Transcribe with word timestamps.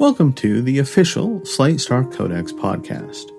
Welcome 0.00 0.32
to 0.36 0.62
the 0.62 0.78
official 0.78 1.44
Slate 1.44 1.78
Star 1.78 2.04
Codex 2.04 2.54
podcast. 2.54 3.30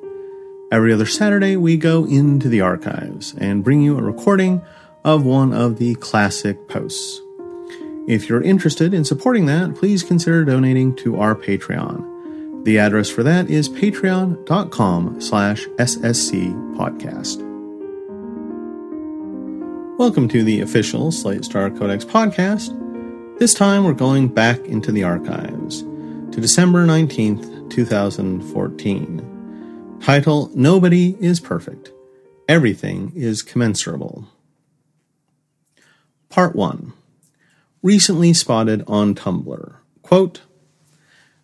Every 0.72 0.94
other 0.94 1.08
Saturday, 1.08 1.56
we 1.56 1.76
go 1.76 2.06
into 2.06 2.50
the 2.50 2.62
archives 2.62 3.34
and 3.40 3.64
bring 3.64 3.82
you 3.82 3.98
a 3.98 4.04
recording 4.04 4.62
of 5.04 5.26
one 5.26 5.54
of 5.54 5.80
the 5.80 5.96
classic 5.96 6.68
posts. 6.68 7.20
If 8.08 8.30
you're 8.30 8.44
interested 8.44 8.94
in 8.94 9.06
supporting 9.06 9.48
that, 9.48 9.74
please 9.74 10.04
consider 10.04 10.46
donating 10.46 10.96
to 10.98 11.20
our 11.20 11.34
Patreon. 11.34 12.64
The 12.64 12.78
address 12.78 13.10
for 13.10 13.24
that 13.24 13.50
is 13.50 13.68
patreon.com 13.68 15.20
slash 15.20 15.66
ssc 15.66 16.76
podcast. 16.78 17.40
Welcome 19.98 20.28
to 20.28 20.44
the 20.44 20.62
official 20.62 21.12
Slate 21.12 21.44
Star 21.44 21.72
Codex 21.72 22.06
podcast. 22.06 22.78
This 23.40 23.56
time 23.56 23.84
we're 23.84 23.94
going 23.94 24.28
back 24.28 24.60
into 24.68 24.92
the 24.92 25.04
archives 25.04 25.84
to 26.32 26.40
December 26.40 26.86
19th, 26.86 27.70
2014. 27.70 30.00
Title 30.02 30.50
Nobody 30.56 31.18
is 31.20 31.42
Perfect. 31.42 31.92
Everything 32.48 33.12
is 33.16 33.42
Commensurable. 33.42 34.30
Part 36.30 36.56
1. 36.56 36.94
Recently 37.84 38.34
spotted 38.34 38.86
on 38.88 39.14
Tumblr. 39.14 39.76
Quote, 40.04 40.42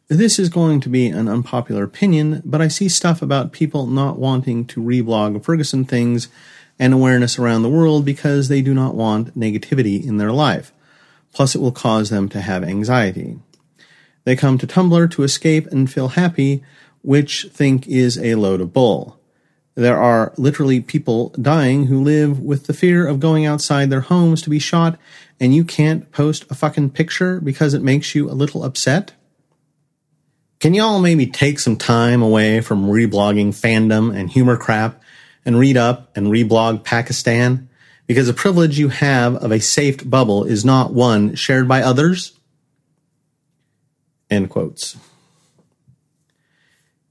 this 0.08 0.40
is 0.40 0.48
going 0.48 0.80
to 0.80 0.88
be 0.88 1.08
an 1.08 1.28
unpopular 1.28 1.84
opinion, 1.84 2.42
but 2.46 2.62
I 2.62 2.70
see 2.70 2.88
stuff 2.88 3.22
about 3.22 3.52
people 3.52 3.88
not 3.88 4.18
wanting 4.18 4.64
to 4.68 4.82
reblog 4.82 5.44
Ferguson 5.44 5.84
things 5.84 6.30
and 6.80 6.94
awareness 6.94 7.38
around 7.38 7.64
the 7.64 7.70
world 7.70 8.06
because 8.06 8.48
they 8.48 8.62
do 8.62 8.74
not 8.74 8.96
want 8.96 9.38
negativity 9.38 10.06
in 10.06 10.16
their 10.16 10.32
life. 10.32 10.72
Plus, 11.34 11.56
it 11.56 11.62
will 11.62 11.74
cause 11.74 12.10
them 12.10 12.30
to 12.30 12.40
have 12.40 12.64
anxiety. 12.64 13.38
They 14.28 14.36
come 14.36 14.58
to 14.58 14.68
Tumblr 14.68 15.10
to 15.12 15.24
escape 15.24 15.68
and 15.68 15.90
feel 15.90 16.10
happy, 16.10 16.62
which 17.02 17.48
think 17.50 17.88
is 17.88 18.18
a 18.18 18.36
load 18.36 18.60
of 18.60 18.74
bull. 18.74 19.18
There 19.76 19.98
are 19.98 20.34
literally 20.36 20.82
people 20.82 21.30
dying 21.42 21.86
who 21.86 22.04
live 22.04 22.38
with 22.42 22.66
the 22.68 22.74
fear 22.74 23.08
of 23.08 23.22
going 23.22 23.46
outside 23.46 23.90
their 23.90 24.02
homes 24.02 24.42
to 24.42 24.50
be 24.50 24.60
shot, 24.60 25.00
and 25.40 25.56
you 25.56 25.64
can't 25.64 26.12
post 26.12 26.44
a 26.50 26.56
fucking 26.56 26.90
picture 26.90 27.40
because 27.40 27.74
it 27.74 27.82
makes 27.82 28.16
you 28.16 28.30
a 28.30 28.36
little 28.36 28.66
upset? 28.66 29.14
Can 30.60 30.74
y'all 30.74 31.00
maybe 31.00 31.26
take 31.26 31.58
some 31.58 31.78
time 31.78 32.22
away 32.22 32.60
from 32.60 32.88
reblogging 32.88 33.56
fandom 33.56 34.14
and 34.14 34.30
humor 34.30 34.58
crap 34.58 35.02
and 35.46 35.58
read 35.58 35.78
up 35.78 36.12
and 36.18 36.28
reblog 36.28 36.84
Pakistan? 36.84 37.70
Because 38.08 38.28
the 38.28 38.34
privilege 38.34 38.78
you 38.78 38.90
have 38.90 39.38
of 39.38 39.54
a 39.54 39.62
safe 39.62 40.10
bubble 40.10 40.44
is 40.44 40.66
not 40.66 40.92
one 40.92 41.34
shared 41.36 41.70
by 41.70 41.82
others. 41.82 42.37
End 44.30 44.50
quotes. 44.50 44.98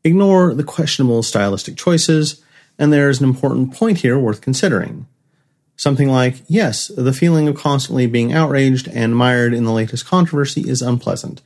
Ignore 0.04 0.54
the 0.54 0.64
questionable 0.64 1.22
stylistic 1.22 1.76
choices, 1.76 2.42
and 2.78 2.92
there's 2.92 3.20
an 3.20 3.28
important 3.28 3.74
point 3.74 3.98
here 3.98 4.18
worth 4.18 4.40
considering. 4.40 5.06
Something 5.76 6.08
like, 6.08 6.36
yes, 6.46 6.88
the 6.88 7.12
feeling 7.12 7.48
of 7.48 7.56
constantly 7.56 8.06
being 8.06 8.32
outraged 8.32 8.88
and 8.88 9.16
mired 9.16 9.52
in 9.52 9.64
the 9.64 9.72
latest 9.72 10.06
controversy 10.06 10.68
is 10.68 10.80
unpleasant. 10.80 11.42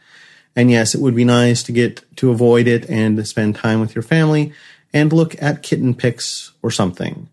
And 0.54 0.70
yes, 0.70 0.94
it 0.94 1.00
would 1.00 1.16
be 1.16 1.24
nice 1.24 1.62
to 1.64 1.72
get 1.72 2.04
to 2.16 2.30
avoid 2.30 2.66
it 2.66 2.88
and 2.90 3.26
spend 3.26 3.56
time 3.56 3.80
with 3.80 3.94
your 3.94 4.02
family 4.02 4.52
and 4.92 5.12
look 5.12 5.40
at 5.42 5.62
kitten 5.62 5.94
pics 5.94 6.52
or 6.62 6.70
something. 6.70 7.28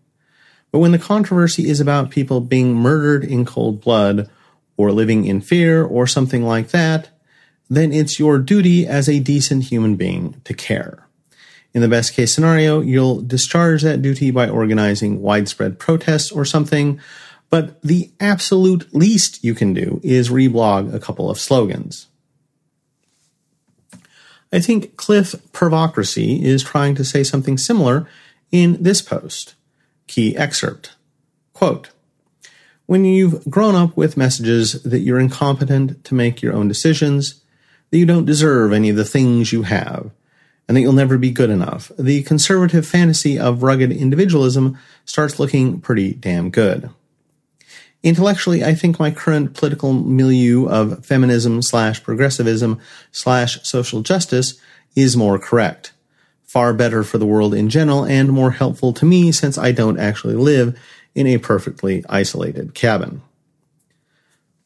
But 0.70 0.78
when 0.78 0.92
the 0.92 0.98
controversy 0.98 1.68
is 1.68 1.80
about 1.80 2.10
people 2.10 2.40
being 2.40 2.74
murdered 2.74 3.24
in 3.24 3.44
cold 3.44 3.80
blood 3.80 4.30
or 4.76 4.92
living 4.92 5.24
in 5.24 5.40
fear 5.40 5.84
or 5.84 6.06
something 6.06 6.44
like 6.44 6.68
that, 6.70 7.08
then 7.68 7.92
it's 7.92 8.18
your 8.18 8.38
duty 8.38 8.86
as 8.86 9.08
a 9.08 9.20
decent 9.20 9.64
human 9.64 9.96
being 9.96 10.40
to 10.44 10.54
care. 10.54 11.06
In 11.74 11.82
the 11.82 11.88
best 11.88 12.14
case 12.14 12.34
scenario, 12.34 12.80
you'll 12.80 13.20
discharge 13.20 13.82
that 13.82 14.02
duty 14.02 14.30
by 14.30 14.48
organizing 14.48 15.20
widespread 15.20 15.78
protests 15.78 16.32
or 16.32 16.44
something, 16.44 16.98
but 17.50 17.80
the 17.82 18.10
absolute 18.20 18.94
least 18.94 19.44
you 19.44 19.54
can 19.54 19.74
do 19.74 20.00
is 20.02 20.30
reblog 20.30 20.92
a 20.92 21.00
couple 21.00 21.30
of 21.30 21.38
slogans. 21.38 22.06
I 24.52 24.60
think 24.60 24.96
Cliff 24.96 25.32
Pervocracy 25.52 26.42
is 26.42 26.62
trying 26.62 26.94
to 26.94 27.04
say 27.04 27.22
something 27.22 27.58
similar 27.58 28.08
in 28.50 28.82
this 28.82 29.02
post. 29.02 29.54
Key 30.06 30.36
excerpt. 30.36 30.94
Quote, 31.52 31.90
when 32.86 33.04
you've 33.04 33.44
grown 33.50 33.74
up 33.74 33.94
with 33.94 34.16
messages 34.16 34.82
that 34.82 35.00
you're 35.00 35.20
incompetent 35.20 36.02
to 36.04 36.14
make 36.14 36.40
your 36.40 36.54
own 36.54 36.68
decisions, 36.68 37.42
that 37.90 37.98
you 37.98 38.06
don't 38.06 38.24
deserve 38.24 38.72
any 38.72 38.90
of 38.90 38.96
the 38.96 39.04
things 39.04 39.52
you 39.52 39.62
have, 39.62 40.10
and 40.66 40.76
that 40.76 40.80
you'll 40.80 40.92
never 40.92 41.18
be 41.18 41.30
good 41.30 41.50
enough. 41.50 41.90
The 41.98 42.22
conservative 42.22 42.86
fantasy 42.86 43.38
of 43.38 43.62
rugged 43.62 43.92
individualism 43.92 44.78
starts 45.04 45.38
looking 45.38 45.80
pretty 45.80 46.12
damn 46.12 46.50
good. 46.50 46.90
Intellectually, 48.02 48.62
I 48.62 48.74
think 48.74 48.98
my 48.98 49.10
current 49.10 49.54
political 49.54 49.92
milieu 49.92 50.66
of 50.66 51.04
feminism 51.04 51.62
slash 51.62 52.02
progressivism 52.02 52.80
slash 53.10 53.58
social 53.62 54.02
justice 54.02 54.60
is 54.94 55.16
more 55.16 55.38
correct. 55.38 55.92
Far 56.44 56.72
better 56.72 57.02
for 57.02 57.18
the 57.18 57.26
world 57.26 57.54
in 57.54 57.68
general 57.68 58.04
and 58.04 58.30
more 58.30 58.52
helpful 58.52 58.92
to 58.94 59.04
me 59.04 59.32
since 59.32 59.58
I 59.58 59.72
don't 59.72 59.98
actually 59.98 60.34
live 60.34 60.78
in 61.14 61.26
a 61.26 61.38
perfectly 61.38 62.04
isolated 62.08 62.72
cabin. 62.74 63.20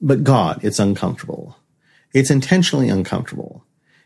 But 0.00 0.24
God, 0.24 0.62
it's 0.62 0.78
uncomfortable. 0.78 1.56
It's 2.12 2.30
intentionally 2.30 2.88
uncomfortable. 2.88 3.64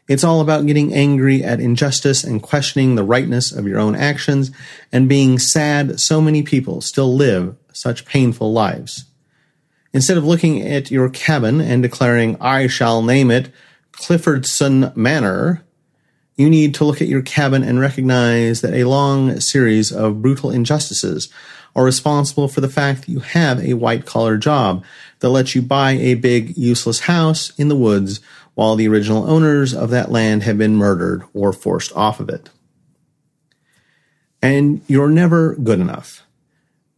It's 0.09 0.23
all 0.23 0.41
about 0.41 0.67
getting 0.67 0.95
angry 0.95 1.43
at 1.43 1.61
injustice 1.61 2.23
and 2.23 2.43
questioning 2.43 2.95
the 2.95 3.03
rightness 3.03 3.51
of 3.51 3.67
your 3.67 3.81
own 3.81 3.97
actions 3.97 4.53
and 4.93 5.09
being 5.09 5.39
sad 5.39 5.99
so 5.99 6.21
many 6.21 6.43
people 6.43 6.81
still 6.81 7.15
live 7.15 7.57
such 7.73 8.05
painful 8.05 8.53
lives. 8.53 9.07
Instead 9.93 10.17
of 10.17 10.25
looking 10.25 10.63
at 10.63 10.91
your 10.91 11.09
cabin 11.09 11.61
and 11.61 11.83
declaring, 11.83 12.37
I 12.41 12.69
shall 12.69 13.03
name 13.03 13.31
it 13.31 13.51
Cliffordson 13.93 14.95
Manor, 14.95 15.65
you 16.37 16.51
need 16.51 16.75
to 16.75 16.85
look 16.85 17.01
at 17.01 17.09
your 17.09 17.23
cabin 17.23 17.63
and 17.63 17.81
recognize 17.81 18.61
that 18.61 18.75
a 18.75 18.85
long 18.85 19.41
series 19.41 19.91
of 19.91 20.21
brutal 20.21 20.51
injustices 20.51 21.29
are 21.75 21.85
responsible 21.85 22.49
for 22.49 22.61
the 22.61 22.69
fact 22.69 23.03
that 23.03 23.13
you 23.13 23.21
have 23.21 23.59
a 23.61 23.75
white 23.75 24.07
collar 24.07 24.37
job 24.37 24.85
that 25.21 25.29
lets 25.29 25.55
you 25.55 25.63
buy 25.63 25.93
a 25.93 26.15
big, 26.15 26.57
useless 26.57 27.01
house 27.01 27.51
in 27.59 27.69
the 27.69 27.77
woods 27.77 28.21
while 28.55 28.77
the 28.77 28.89
original 28.89 29.29
owners 29.31 29.75
of 29.75 29.91
that 29.91 30.11
land 30.11 30.43
have 30.43 30.57
been 30.57 30.77
murdered 30.77 31.23
or 31.35 31.53
forced 31.53 31.95
off 31.95 32.21
of 32.21 32.29
it. 32.29 32.49
And 34.41 34.81
you're 34.87 35.11
never 35.11 35.55
good 35.57 35.81
enough. 35.81 36.27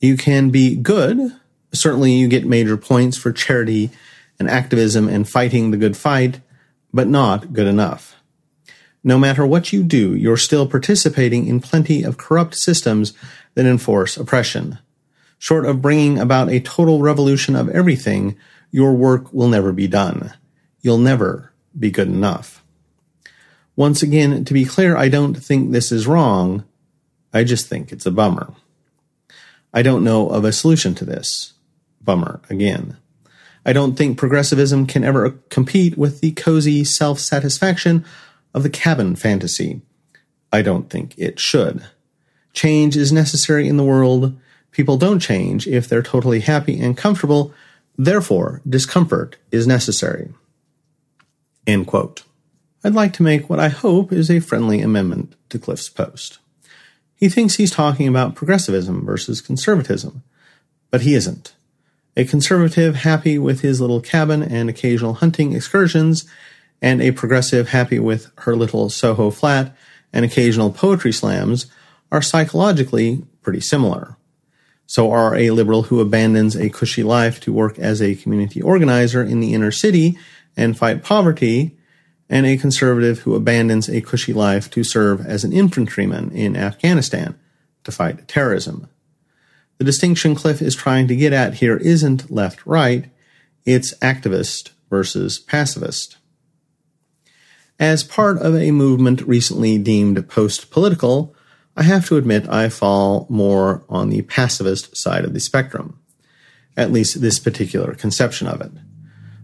You 0.01 0.17
can 0.17 0.51
be 0.51 0.77
good. 0.77 1.33
Certainly, 1.73 2.13
you 2.13 2.29
get 2.29 2.47
major 2.47 2.77
points 2.77 3.17
for 3.17 3.33
charity 3.33 3.91
and 4.39 4.49
activism 4.49 5.09
and 5.09 5.29
fighting 5.29 5.71
the 5.71 5.77
good 5.77 5.97
fight, 5.97 6.41
but 6.93 7.09
not 7.09 7.53
good 7.53 7.67
enough. 7.67 8.18
No 9.09 9.19
matter 9.19 9.47
what 9.47 9.73
you 9.73 9.85
do, 9.85 10.15
you're 10.15 10.37
still 10.37 10.67
participating 10.67 11.47
in 11.47 11.61
plenty 11.61 12.03
of 12.03 12.19
corrupt 12.19 12.55
systems 12.55 13.15
that 13.55 13.65
enforce 13.65 14.19
oppression. 14.19 14.81
Short 15.39 15.65
of 15.65 15.81
bringing 15.81 16.19
about 16.19 16.51
a 16.51 16.61
total 16.61 17.01
revolution 17.01 17.57
of 17.57 17.71
everything, 17.71 18.37
your 18.71 18.93
work 18.93 19.33
will 19.33 19.49
never 19.49 19.73
be 19.73 19.89
done. 19.89 20.35
You'll 20.83 20.99
never 20.99 21.55
be 21.79 21.91
good 21.91 22.09
enough. 22.09 22.63
Once 23.77 24.03
again, 24.03 24.45
to 24.45 24.53
be 24.53 24.67
clear, 24.67 24.95
I 24.95 25.09
don't 25.09 25.33
think 25.33 25.73
this 25.73 25.91
is 25.91 26.07
wrong. 26.07 26.65
I 27.33 27.45
just 27.45 27.67
think 27.67 27.91
it's 27.91 28.05
a 28.05 28.11
bummer. 28.11 28.53
I 29.73 29.81
don't 29.81 30.05
know 30.05 30.29
of 30.29 30.45
a 30.45 30.53
solution 30.53 30.95
to 30.97 31.07
this. 31.07 31.55
Bummer 32.03 32.43
again. 32.51 32.99
I 33.65 33.73
don't 33.73 33.95
think 33.97 34.19
progressivism 34.19 34.87
can 34.87 35.03
ever 35.03 35.31
compete 35.49 35.97
with 35.97 36.21
the 36.21 36.33
cozy 36.33 36.85
self 36.85 37.19
satisfaction 37.21 38.05
of 38.59 38.65
the 38.65 38.69
cabin 38.69 39.15
fantasy. 39.15 39.81
I 40.53 40.63
don't 40.63 40.91
think 40.91 41.15
it 41.17 41.39
should. 41.39 41.87
Change 42.53 42.97
is 42.97 43.13
necessary 43.13 43.69
in 43.69 43.77
the 43.77 43.85
world. 43.85 44.37
People 44.73 44.97
don't 44.97 45.21
change 45.21 45.69
if 45.69 45.89
they're 45.89 46.03
totally 46.03 46.41
happy 46.41 46.81
and 46.81 46.97
comfortable. 46.97 47.55
Therefore, 47.97 48.61
discomfort 48.69 49.37
is 49.53 49.67
necessary. 49.67 50.33
End 51.69 51.87
quote. 51.87 52.25
I'd 52.83 52.95
like 52.95 53.13
to 53.15 53.23
make 53.23 53.49
what 53.49 53.61
I 53.61 53.69
hope 53.69 54.13
is 54.13 54.29
a 54.29 54.41
friendly 54.41 54.81
amendment 54.81 55.35
to 55.51 55.59
Cliff's 55.59 55.89
post. 55.89 56.39
He 57.15 57.29
thinks 57.29 57.55
he's 57.57 57.71
talking 57.71 58.09
about 58.09 58.35
progressivism 58.35 59.05
versus 59.05 59.41
conservatism, 59.41 60.25
but 60.91 61.03
he 61.03 61.15
isn't. 61.15 61.55
A 62.17 62.25
conservative 62.25 62.97
happy 62.97 63.39
with 63.39 63.61
his 63.61 63.81
little 63.81 64.01
cabin 64.01 64.43
and 64.43 64.69
occasional 64.69 65.15
hunting 65.15 65.53
excursions 65.53 66.29
and 66.81 67.03
a 67.03 67.11
progressive 67.13 67.69
happy 67.69 67.99
with 67.99 68.31
her 68.39 68.57
little 68.57 68.89
Soho 68.89 69.31
flat 69.31 69.77
and 70.13 70.25
occasional 70.25 70.71
poetry 70.71 71.13
slams 71.13 71.67
are 72.11 72.23
psychologically 72.23 73.25
pretty 73.43 73.61
similar. 73.61 74.17
So 74.87 75.11
are 75.11 75.37
a 75.37 75.51
liberal 75.51 75.85
who 75.85 76.01
abandons 76.01 76.57
a 76.57 76.71
cushy 76.71 77.03
life 77.03 77.41
to 77.41 77.53
work 77.53 77.79
as 77.79 78.01
a 78.01 78.15
community 78.15 78.63
organizer 78.63 79.23
in 79.23 79.41
the 79.41 79.53
inner 79.53 79.71
city 79.71 80.19
and 80.57 80.79
fight 80.79 81.03
poverty, 81.03 81.77
and 82.31 82.45
a 82.45 82.57
conservative 82.57 83.21
who 83.21 83.35
abandons 83.35 83.89
a 83.89 84.01
cushy 84.01 84.33
life 84.33 84.71
to 84.71 84.83
serve 84.83 85.25
as 85.25 85.45
an 85.45 85.53
infantryman 85.53 86.31
in 86.33 86.57
Afghanistan 86.57 87.39
to 87.85 87.93
fight 87.93 88.27
terrorism. 88.29 88.89
The 89.79 89.85
distinction 89.85 90.35
Cliff 90.35 90.61
is 90.61 90.75
trying 90.75 91.07
to 91.09 91.17
get 91.17 91.33
at 91.33 91.55
here 91.55 91.77
isn't 91.77 92.31
left 92.31 92.67
right, 92.67 93.09
it's 93.65 93.95
activist 93.99 94.71
versus 94.91 95.39
pacifist. 95.39 96.17
As 97.81 98.03
part 98.03 98.39
of 98.39 98.57
a 98.57 98.73
movement 98.73 99.23
recently 99.23 99.79
deemed 99.79 100.29
post 100.29 100.73
political, 100.73 101.37
I 101.77 101.85
have 101.85 102.09
to 102.09 102.17
admit 102.17 102.49
I 102.49 102.71
fall 102.71 103.25
more 103.31 103.85
on 103.89 104.11
the 104.11 104.23
pacifist 104.23 104.97
side 104.97 105.25
of 105.25 105.33
the 105.33 105.39
spectrum, 105.39 106.01
at 106.77 106.91
least 106.91 107.21
this 107.21 107.39
particular 107.39 107.95
conception 107.95 108.49
of 108.49 108.61
it. 108.61 108.73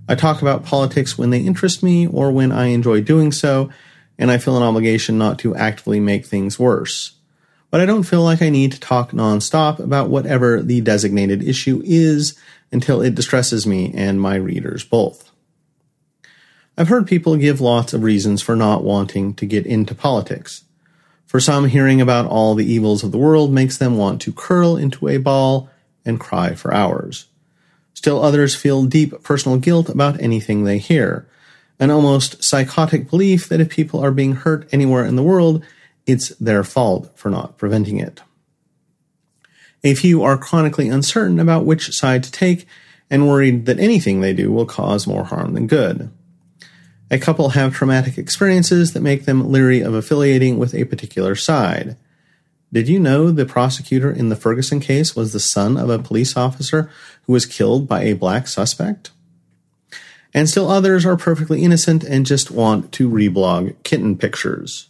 I 0.09 0.17
talk 0.17 0.43
about 0.43 0.65
politics 0.65 1.17
when 1.17 1.31
they 1.31 1.43
interest 1.43 1.81
me 1.81 2.09
or 2.09 2.33
when 2.33 2.51
I 2.51 2.67
enjoy 2.67 3.03
doing 3.03 3.31
so, 3.31 3.71
and 4.19 4.33
I 4.33 4.39
feel 4.39 4.57
an 4.57 4.65
obligation 4.65 5.17
not 5.17 5.39
to 5.41 5.55
actively 5.55 6.01
make 6.01 6.27
things 6.27 6.59
worse. 6.59 7.13
But 7.71 7.81
I 7.81 7.87
don't 7.87 8.03
feel 8.03 8.23
like 8.23 8.43
I 8.43 8.51
need 8.51 8.73
to 8.73 8.81
talk 8.81 9.13
nonstop 9.13 9.79
about 9.79 10.11
whatever 10.11 10.61
the 10.61 10.81
designated 10.81 11.41
issue 11.45 11.83
is 11.85 12.37
until 12.73 13.01
it 13.01 13.15
distresses 13.15 13.65
me 13.65 13.93
and 13.95 14.21
my 14.21 14.35
readers 14.35 14.83
both. 14.85 15.31
I've 16.77 16.89
heard 16.89 17.07
people 17.07 17.37
give 17.37 17.61
lots 17.61 17.93
of 17.93 18.03
reasons 18.03 18.43
for 18.43 18.57
not 18.57 18.83
wanting 18.83 19.35
to 19.35 19.47
get 19.47 19.65
into 19.65 19.95
politics. 19.95 20.65
For 21.27 21.39
some, 21.39 21.67
hearing 21.67 22.01
about 22.01 22.27
all 22.27 22.55
the 22.55 22.71
evils 22.71 23.05
of 23.05 23.13
the 23.13 23.19
world 23.19 23.53
makes 23.53 23.79
them 23.79 23.97
want 23.97 24.21
to 24.23 24.33
curl 24.33 24.77
into 24.77 25.09
a 25.09 25.19
ball 25.19 25.71
and 26.05 26.19
cry 26.19 26.55
for 26.55 26.75
hours. 26.75 27.27
Still 27.95 28.23
others 28.23 28.57
feel 28.57 28.85
deep 28.85 29.23
personal 29.23 29.59
guilt 29.59 29.89
about 29.89 30.21
anything 30.21 30.65
they 30.65 30.79
hear, 30.79 31.29
an 31.79 31.91
almost 31.91 32.43
psychotic 32.43 33.09
belief 33.09 33.49
that 33.49 33.61
if 33.61 33.69
people 33.69 34.01
are 34.01 34.11
being 34.11 34.35
hurt 34.35 34.69
anywhere 34.73 35.05
in 35.05 35.17
the 35.17 35.23
world, 35.23 35.65
it's 36.07 36.31
their 36.37 36.65
fault 36.65 37.11
for 37.15 37.31
not 37.31 37.57
preventing 37.57 37.99
it. 37.99 38.21
A 39.85 39.95
few 39.95 40.23
are 40.23 40.37
chronically 40.37 40.89
uncertain 40.89 41.39
about 41.39 41.65
which 41.65 41.93
side 41.93 42.25
to 42.25 42.33
take 42.33 42.67
and 43.11 43.29
worried 43.29 43.67
that 43.67 43.79
anything 43.79 44.21
they 44.21 44.33
do 44.33 44.51
will 44.51 44.67
cause 44.67 45.07
more 45.07 45.25
harm 45.25 45.55
than 45.55 45.67
good. 45.67 46.11
A 47.11 47.19
couple 47.19 47.51
have 47.51 47.75
traumatic 47.75 48.19
experiences 48.19 48.93
that 48.93 49.03
make 49.03 49.25
them 49.25 49.51
leery 49.51 49.81
of 49.81 49.95
affiliating 49.95 50.59
with 50.59 50.75
a 50.75 50.85
particular 50.85 51.35
side. 51.35 51.97
Did 52.73 52.89
you 52.89 52.99
know 52.99 53.31
the 53.31 53.47
prosecutor 53.47 54.11
in 54.11 54.31
the 54.31 54.37
Ferguson 54.37 54.81
case 54.81 55.15
was 55.15 55.33
the 55.33 55.41
son 55.41 55.77
of 55.77 55.91
a 55.91 55.99
police 55.99 56.37
officer 56.37 56.91
who 57.23 57.33
was 57.33 57.47
killed 57.47 57.87
by 57.87 58.03
a 58.03 58.15
black 58.15 58.49
suspect? 58.49 59.11
And 60.33 60.49
still 60.49 60.69
others 60.69 61.07
are 61.07 61.17
perfectly 61.17 61.63
innocent 61.63 62.03
and 62.03 62.27
just 62.27 62.51
want 62.51 62.91
to 62.93 63.09
reblog 63.09 63.77
kitten 63.85 64.19
pictures. 64.19 64.89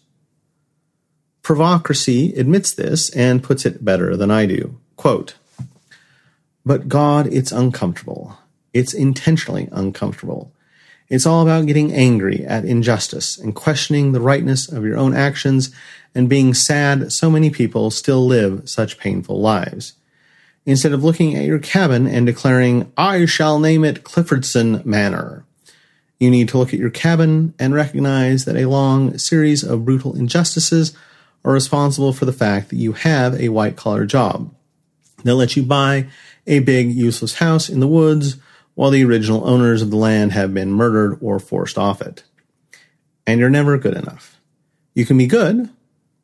Pervocracy 1.43 2.35
admits 2.39 2.73
this 2.73 3.11
and 3.11 3.43
puts 3.43 3.67
it 3.67 3.85
better 3.85 4.17
than 4.17 4.31
I 4.31 4.47
do. 4.47 4.79
Quote, 4.97 5.35
but 6.65 6.89
God, 6.89 7.27
it's 7.27 7.53
uncomfortable. 7.53 8.39
It's 8.73 8.95
intentionally 8.95 9.69
uncomfortable. 9.71 10.51
It's 11.09 11.27
all 11.27 11.43
about 11.43 11.67
getting 11.67 11.93
angry 11.93 12.45
at 12.45 12.65
injustice 12.65 13.39
and 13.39 13.55
questioning 13.55 14.13
the 14.13 14.21
rightness 14.21 14.71
of 14.71 14.85
your 14.85 14.97
own 14.97 15.15
actions 15.15 15.75
and 16.15 16.29
being 16.29 16.55
sad 16.55 17.13
so 17.13 17.31
many 17.31 17.51
people 17.51 17.91
still 17.91 18.27
live 18.27 18.69
such 18.69 18.99
painful 18.99 19.41
lives. 19.41 19.95
Instead 20.67 20.93
of 20.93 21.05
looking 21.05 21.37
at 21.37 21.45
your 21.45 21.59
cabin 21.59 22.07
and 22.07 22.25
declaring, 22.25 22.91
I 22.97 23.27
shall 23.27 23.59
name 23.59 23.85
it 23.85 24.03
Cliffordson 24.03 24.85
Manor, 24.87 25.45
you 26.19 26.31
need 26.31 26.49
to 26.49 26.59
look 26.59 26.73
at 26.73 26.81
your 26.81 26.91
cabin 26.91 27.55
and 27.59 27.75
recognize 27.75 28.45
that 28.47 28.57
a 28.57 28.69
long 28.69 29.19
series 29.19 29.63
of 29.63 29.85
brutal 29.85 30.17
injustices 30.17 30.97
are 31.45 31.53
responsible 31.53 32.13
for 32.13 32.25
the 32.25 32.33
fact 32.33 32.71
that 32.71 32.77
you 32.77 32.93
have 32.93 33.39
a 33.39 33.51
white 33.51 33.77
collar 33.77 34.07
job 34.07 34.55
that 35.25 35.35
lets 35.35 35.57
you 35.57 35.63
buy 35.63 36.07
a 36.47 36.61
big 36.61 36.93
useless 36.93 37.35
house 37.35 37.69
in 37.69 37.81
the 37.81 37.89
woods 37.89 38.37
while 38.75 38.91
the 38.91 39.05
original 39.05 39.49
owners 39.49 39.83
of 39.83 39.91
the 39.91 39.97
land 39.97 40.33
have 40.33 40.53
been 40.53 40.73
murdered 40.73 41.19
or 41.21 41.39
forced 41.39 41.79
off 41.79 42.01
it. 42.03 42.25
And 43.27 43.41
you're 43.41 43.51
never 43.51 43.79
good 43.79 43.97
enough. 43.97 44.41
You 44.95 45.07
can 45.07 45.19
be 45.19 45.27
good, 45.27 45.71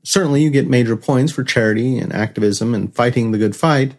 Certainly, 0.02 0.43
you 0.43 0.50
get 0.50 0.69
major 0.69 0.97
points 0.97 1.32
for 1.32 1.44
charity 1.44 1.99
and 1.99 2.12
activism 2.12 2.75
and 2.75 2.94
fighting 2.94 3.31
the 3.31 3.38
good 3.38 3.55
fight, 3.55 3.97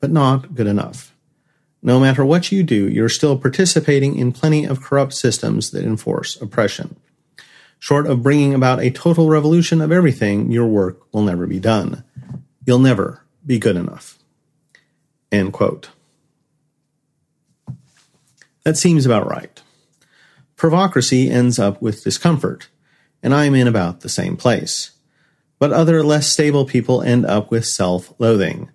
but 0.00 0.10
not 0.10 0.54
good 0.54 0.66
enough. 0.66 1.14
No 1.82 1.98
matter 2.00 2.24
what 2.24 2.52
you 2.52 2.62
do, 2.62 2.88
you're 2.88 3.08
still 3.08 3.38
participating 3.38 4.16
in 4.16 4.32
plenty 4.32 4.64
of 4.64 4.80
corrupt 4.80 5.14
systems 5.14 5.70
that 5.70 5.84
enforce 5.84 6.40
oppression. 6.40 6.96
Short 7.78 8.06
of 8.06 8.22
bringing 8.22 8.54
about 8.54 8.80
a 8.80 8.90
total 8.90 9.28
revolution 9.28 9.80
of 9.80 9.92
everything, 9.92 10.50
your 10.50 10.66
work 10.66 11.12
will 11.12 11.22
never 11.22 11.46
be 11.46 11.60
done. 11.60 12.04
You'll 12.64 12.78
never 12.78 13.22
be 13.44 13.58
good 13.58 13.76
enough. 13.76 14.18
End 15.30 15.52
quote. 15.52 15.90
That 18.66 18.76
seems 18.76 19.06
about 19.06 19.30
right. 19.30 19.62
Pervocracy 20.56 21.30
ends 21.30 21.56
up 21.56 21.80
with 21.80 22.02
discomfort, 22.02 22.68
and 23.22 23.32
I'm 23.32 23.54
in 23.54 23.68
about 23.68 24.00
the 24.00 24.08
same 24.08 24.36
place. 24.36 24.90
But 25.60 25.72
other 25.72 26.02
less 26.02 26.32
stable 26.32 26.64
people 26.64 27.00
end 27.00 27.24
up 27.26 27.48
with 27.48 27.64
self 27.64 28.12
loathing. 28.18 28.72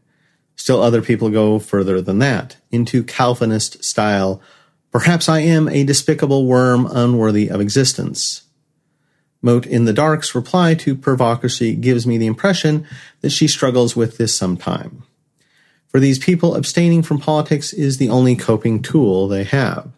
Still, 0.56 0.82
other 0.82 1.02
people 1.02 1.30
go 1.30 1.60
further 1.60 2.00
than 2.00 2.20
that, 2.20 2.56
into 2.72 3.04
Calvinist 3.04 3.84
style, 3.84 4.42
perhaps 4.92 5.28
I 5.28 5.40
am 5.40 5.68
a 5.68 5.84
despicable 5.84 6.46
worm 6.46 6.88
unworthy 6.90 7.50
of 7.50 7.60
existence. 7.60 8.44
Mote 9.42 9.66
in 9.66 9.84
the 9.84 9.92
Dark's 9.92 10.34
reply 10.34 10.74
to 10.76 10.96
Pervocracy 10.96 11.78
gives 11.78 12.08
me 12.08 12.18
the 12.18 12.28
impression 12.28 12.88
that 13.20 13.32
she 13.32 13.46
struggles 13.46 13.94
with 13.94 14.18
this 14.18 14.34
sometime. 14.38 15.04
For 15.92 16.00
these 16.00 16.20
people, 16.20 16.56
abstaining 16.56 17.04
from 17.04 17.20
politics 17.20 17.74
is 17.74 17.98
the 17.98 18.10
only 18.10 18.36
coping 18.36 18.82
tool 18.82 19.28
they 19.28 19.44
have. 19.44 19.92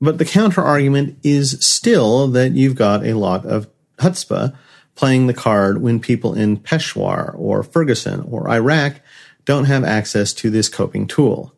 But 0.00 0.18
the 0.18 0.26
counter 0.26 0.60
argument 0.60 1.18
is 1.22 1.64
still 1.66 2.28
that 2.28 2.52
you've 2.52 2.74
got 2.74 3.06
a 3.06 3.14
lot 3.14 3.46
of 3.46 3.68
chutzpah 3.98 4.54
playing 4.94 5.26
the 5.26 5.34
card 5.34 5.80
when 5.80 5.98
people 5.98 6.34
in 6.34 6.58
Peshawar 6.58 7.34
or 7.36 7.62
Ferguson 7.62 8.20
or 8.30 8.50
Iraq 8.50 9.00
don't 9.46 9.64
have 9.64 9.82
access 9.82 10.34
to 10.34 10.50
this 10.50 10.68
coping 10.68 11.06
tool. 11.06 11.54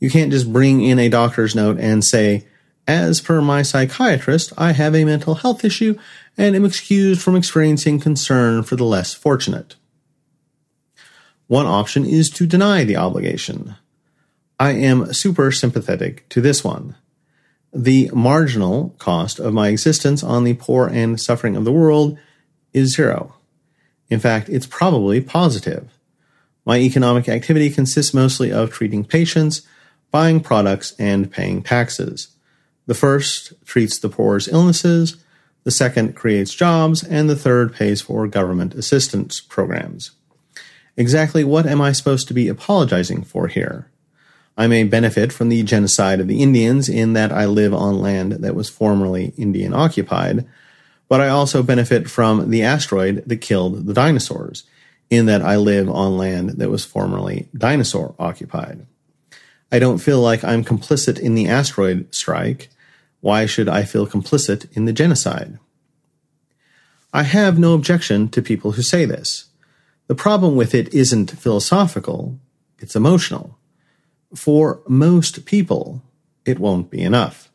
You 0.00 0.10
can't 0.10 0.32
just 0.32 0.52
bring 0.52 0.82
in 0.82 0.98
a 0.98 1.08
doctor's 1.08 1.54
note 1.54 1.78
and 1.78 2.04
say, 2.04 2.46
as 2.88 3.20
per 3.20 3.40
my 3.40 3.62
psychiatrist, 3.62 4.52
I 4.58 4.72
have 4.72 4.94
a 4.94 5.04
mental 5.04 5.36
health 5.36 5.64
issue 5.64 5.98
and 6.36 6.54
am 6.54 6.64
excused 6.64 7.22
from 7.22 7.36
experiencing 7.36 8.00
concern 8.00 8.62
for 8.62 8.76
the 8.76 8.84
less 8.84 9.14
fortunate. 9.14 9.76
One 11.46 11.66
option 11.66 12.04
is 12.04 12.28
to 12.30 12.46
deny 12.46 12.82
the 12.84 12.96
obligation. 12.96 13.76
I 14.58 14.72
am 14.72 15.12
super 15.12 15.52
sympathetic 15.52 16.28
to 16.30 16.40
this 16.40 16.64
one. 16.64 16.96
The 17.72 18.10
marginal 18.12 18.94
cost 18.98 19.38
of 19.38 19.52
my 19.52 19.68
existence 19.68 20.24
on 20.24 20.44
the 20.44 20.54
poor 20.54 20.88
and 20.88 21.20
suffering 21.20 21.56
of 21.56 21.64
the 21.64 21.72
world 21.72 22.18
is 22.72 22.94
zero. 22.94 23.34
In 24.08 24.18
fact, 24.18 24.48
it's 24.48 24.66
probably 24.66 25.20
positive. 25.20 25.88
My 26.64 26.78
economic 26.78 27.28
activity 27.28 27.70
consists 27.70 28.12
mostly 28.12 28.50
of 28.50 28.72
treating 28.72 29.04
patients, 29.04 29.62
buying 30.10 30.40
products, 30.40 30.94
and 30.98 31.30
paying 31.30 31.62
taxes. 31.62 32.28
The 32.86 32.94
first 32.94 33.52
treats 33.64 33.98
the 33.98 34.08
poor's 34.08 34.48
illnesses, 34.48 35.16
the 35.64 35.70
second 35.70 36.16
creates 36.16 36.54
jobs, 36.54 37.04
and 37.04 37.28
the 37.28 37.36
third 37.36 37.74
pays 37.74 38.00
for 38.00 38.26
government 38.26 38.74
assistance 38.74 39.40
programs. 39.40 40.12
Exactly 40.96 41.44
what 41.44 41.66
am 41.66 41.80
I 41.80 41.92
supposed 41.92 42.28
to 42.28 42.34
be 42.34 42.48
apologizing 42.48 43.22
for 43.22 43.48
here? 43.48 43.90
I 44.56 44.66
may 44.66 44.84
benefit 44.84 45.32
from 45.32 45.50
the 45.50 45.62
genocide 45.62 46.20
of 46.20 46.28
the 46.28 46.42
Indians 46.42 46.88
in 46.88 47.12
that 47.12 47.30
I 47.30 47.44
live 47.44 47.74
on 47.74 48.00
land 48.00 48.32
that 48.32 48.54
was 48.54 48.70
formerly 48.70 49.34
Indian 49.36 49.74
occupied, 49.74 50.46
but 51.08 51.20
I 51.20 51.28
also 51.28 51.62
benefit 51.62 52.08
from 52.08 52.50
the 52.50 52.62
asteroid 52.62 53.24
that 53.26 53.36
killed 53.36 53.86
the 53.86 53.92
dinosaurs, 53.92 54.64
in 55.10 55.26
that 55.26 55.42
I 55.42 55.56
live 55.56 55.88
on 55.88 56.16
land 56.16 56.50
that 56.50 56.70
was 56.70 56.84
formerly 56.84 57.48
dinosaur 57.56 58.14
occupied. 58.18 58.86
I 59.70 59.78
don't 59.78 59.98
feel 59.98 60.20
like 60.20 60.42
I'm 60.42 60.64
complicit 60.64 61.18
in 61.18 61.34
the 61.34 61.48
asteroid 61.48 62.14
strike. 62.14 62.70
Why 63.20 63.46
should 63.46 63.68
I 63.68 63.84
feel 63.84 64.06
complicit 64.06 64.74
in 64.76 64.84
the 64.84 64.92
genocide? 64.92 65.58
I 67.12 67.24
have 67.24 67.58
no 67.58 67.74
objection 67.74 68.28
to 68.30 68.42
people 68.42 68.72
who 68.72 68.82
say 68.82 69.04
this. 69.04 69.46
The 70.06 70.14
problem 70.14 70.56
with 70.56 70.74
it 70.74 70.92
isn't 70.94 71.32
philosophical, 71.32 72.38
it's 72.78 72.96
emotional. 72.96 73.58
For 74.34 74.82
most 74.86 75.44
people, 75.46 76.02
it 76.44 76.58
won't 76.58 76.90
be 76.90 77.02
enough. 77.02 77.50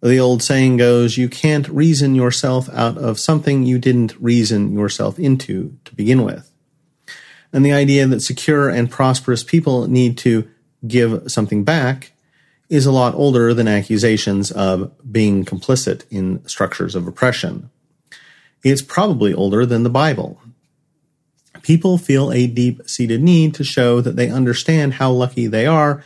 The 0.00 0.18
old 0.18 0.42
saying 0.42 0.76
goes, 0.76 1.18
you 1.18 1.28
can't 1.28 1.68
reason 1.68 2.14
yourself 2.14 2.68
out 2.70 2.96
of 2.96 3.18
something 3.18 3.64
you 3.64 3.78
didn't 3.78 4.14
reason 4.20 4.72
yourself 4.72 5.18
into 5.18 5.76
to 5.84 5.94
begin 5.94 6.22
with. 6.22 6.52
And 7.52 7.64
the 7.64 7.72
idea 7.72 8.06
that 8.06 8.22
secure 8.22 8.68
and 8.68 8.90
prosperous 8.90 9.42
people 9.42 9.88
need 9.88 10.16
to 10.18 10.48
give 10.86 11.30
something 11.30 11.64
back 11.64 12.12
is 12.68 12.86
a 12.86 12.92
lot 12.92 13.14
older 13.14 13.54
than 13.54 13.66
accusations 13.66 14.52
of 14.52 14.92
being 15.10 15.44
complicit 15.44 16.04
in 16.10 16.46
structures 16.46 16.94
of 16.94 17.08
oppression. 17.08 17.70
It's 18.62 18.82
probably 18.82 19.32
older 19.32 19.64
than 19.64 19.82
the 19.82 19.90
Bible. 19.90 20.40
People 21.62 21.98
feel 21.98 22.32
a 22.32 22.46
deep 22.46 22.88
seated 22.88 23.22
need 23.22 23.54
to 23.54 23.64
show 23.64 24.00
that 24.00 24.16
they 24.16 24.30
understand 24.30 24.94
how 24.94 25.10
lucky 25.10 25.46
they 25.46 25.66
are 25.66 26.02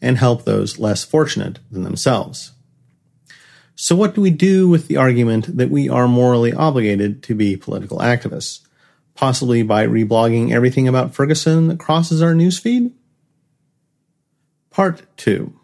and 0.00 0.18
help 0.18 0.44
those 0.44 0.78
less 0.78 1.04
fortunate 1.04 1.58
than 1.70 1.82
themselves. 1.82 2.52
So, 3.74 3.94
what 3.94 4.14
do 4.14 4.20
we 4.20 4.30
do 4.30 4.68
with 4.68 4.88
the 4.88 4.96
argument 4.96 5.56
that 5.56 5.70
we 5.70 5.88
are 5.88 6.08
morally 6.08 6.52
obligated 6.52 7.22
to 7.24 7.34
be 7.34 7.56
political 7.56 7.98
activists? 7.98 8.60
Possibly 9.14 9.62
by 9.62 9.86
reblogging 9.86 10.50
everything 10.50 10.88
about 10.88 11.14
Ferguson 11.14 11.68
that 11.68 11.78
crosses 11.78 12.22
our 12.22 12.34
newsfeed? 12.34 12.92
Part 14.70 15.02
2. 15.16 15.58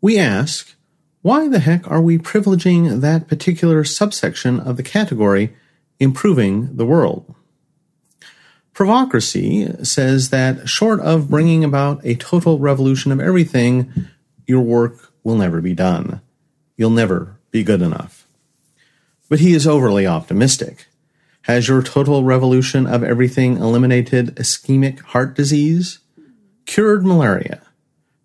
We 0.00 0.18
ask, 0.18 0.74
why 1.22 1.48
the 1.48 1.58
heck 1.58 1.90
are 1.90 2.00
we 2.00 2.18
privileging 2.18 3.00
that 3.00 3.28
particular 3.28 3.82
subsection 3.84 4.60
of 4.60 4.76
the 4.76 4.82
category 4.82 5.54
improving 5.98 6.76
the 6.76 6.86
world? 6.86 7.34
Pervocracy 8.78 9.84
says 9.84 10.30
that 10.30 10.68
short 10.68 11.00
of 11.00 11.28
bringing 11.28 11.64
about 11.64 12.00
a 12.04 12.14
total 12.14 12.60
revolution 12.60 13.10
of 13.10 13.18
everything, 13.18 13.92
your 14.46 14.60
work 14.60 15.12
will 15.24 15.34
never 15.34 15.60
be 15.60 15.74
done. 15.74 16.20
You'll 16.76 16.90
never 16.90 17.40
be 17.50 17.64
good 17.64 17.82
enough. 17.82 18.28
But 19.28 19.40
he 19.40 19.52
is 19.52 19.66
overly 19.66 20.06
optimistic. 20.06 20.86
Has 21.42 21.66
your 21.66 21.82
total 21.82 22.22
revolution 22.22 22.86
of 22.86 23.02
everything 23.02 23.56
eliminated 23.56 24.36
ischemic 24.36 25.00
heart 25.00 25.34
disease, 25.34 25.98
cured 26.64 27.04
malaria, 27.04 27.62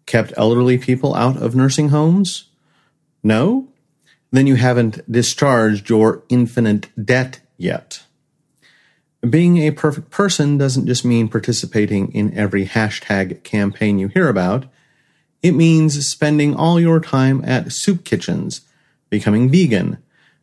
kept 0.06 0.34
elderly 0.38 0.78
people 0.78 1.16
out 1.16 1.36
of 1.36 1.56
nursing 1.56 1.90
homes? 1.90 2.50
No? 3.24 3.70
Then 4.30 4.46
you 4.46 4.54
haven't 4.54 5.12
discharged 5.12 5.90
your 5.90 6.22
infinite 6.30 6.90
debt 7.04 7.40
yet. 7.58 8.03
Being 9.28 9.60
a 9.60 9.72
perfect 9.72 10.10
person 10.10 10.58
doesn't 10.58 10.86
just 10.86 11.06
mean 11.06 11.30
participating 11.30 12.12
in 12.12 12.34
every 12.38 12.66
hashtag 12.66 13.44
campaign 13.44 13.98
you 13.98 14.10
hear 14.10 14.28
about. 14.28 14.66
It 15.42 15.54
means 15.54 16.08
spending 16.08 16.54
all 16.54 16.78
your 16.78 17.00
time 17.00 17.42
at 17.46 17.72
soup 17.72 18.04
kitchens, 18.04 18.62
becoming 19.10 19.50
vegan, 19.50 20.00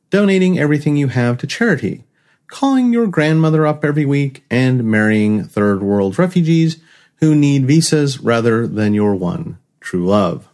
donating 0.08 0.58
everything 0.58 0.96
you 0.96 1.08
have 1.08 1.36
to 1.38 1.46
charity, 1.46 2.04
calling 2.46 2.90
your 2.90 3.06
grandmother 3.06 3.66
up 3.66 3.84
every 3.84 4.06
week, 4.06 4.44
and 4.50 4.84
marrying 4.84 5.44
third 5.44 5.82
world 5.82 6.18
refugees 6.18 6.78
who 7.16 7.34
need 7.34 7.66
visas 7.66 8.20
rather 8.20 8.66
than 8.66 8.94
your 8.94 9.14
one 9.14 9.58
true 9.80 10.06
love. 10.06 10.48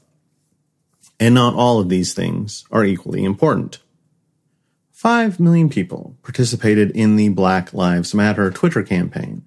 And 1.21 1.35
not 1.35 1.55
all 1.55 1.79
of 1.79 1.89
these 1.89 2.13
things 2.13 2.65
are 2.73 2.85
equally 2.85 3.25
important. 3.25 3.79
Five 5.07 5.39
million 5.39 5.69
people 5.69 6.17
participated 6.25 6.91
in 6.91 7.15
the 7.15 7.29
Black 7.29 7.73
Lives 7.73 8.13
Matter 8.13 8.51
Twitter 8.51 8.83
campaign. 8.83 9.45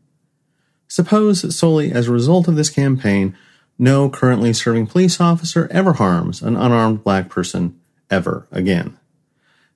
Suppose 0.88 1.54
solely 1.54 1.92
as 1.92 2.08
a 2.08 2.14
result 2.14 2.48
of 2.48 2.56
this 2.56 2.70
campaign, 2.70 3.36
no 3.78 4.10
currently 4.10 4.54
serving 4.54 4.88
police 4.88 5.20
officer 5.20 5.68
ever 5.70 5.92
harms 5.92 6.42
an 6.42 6.56
unarmed 6.56 7.04
black 7.04 7.28
person 7.28 7.78
ever 8.10 8.48
again. 8.52 8.98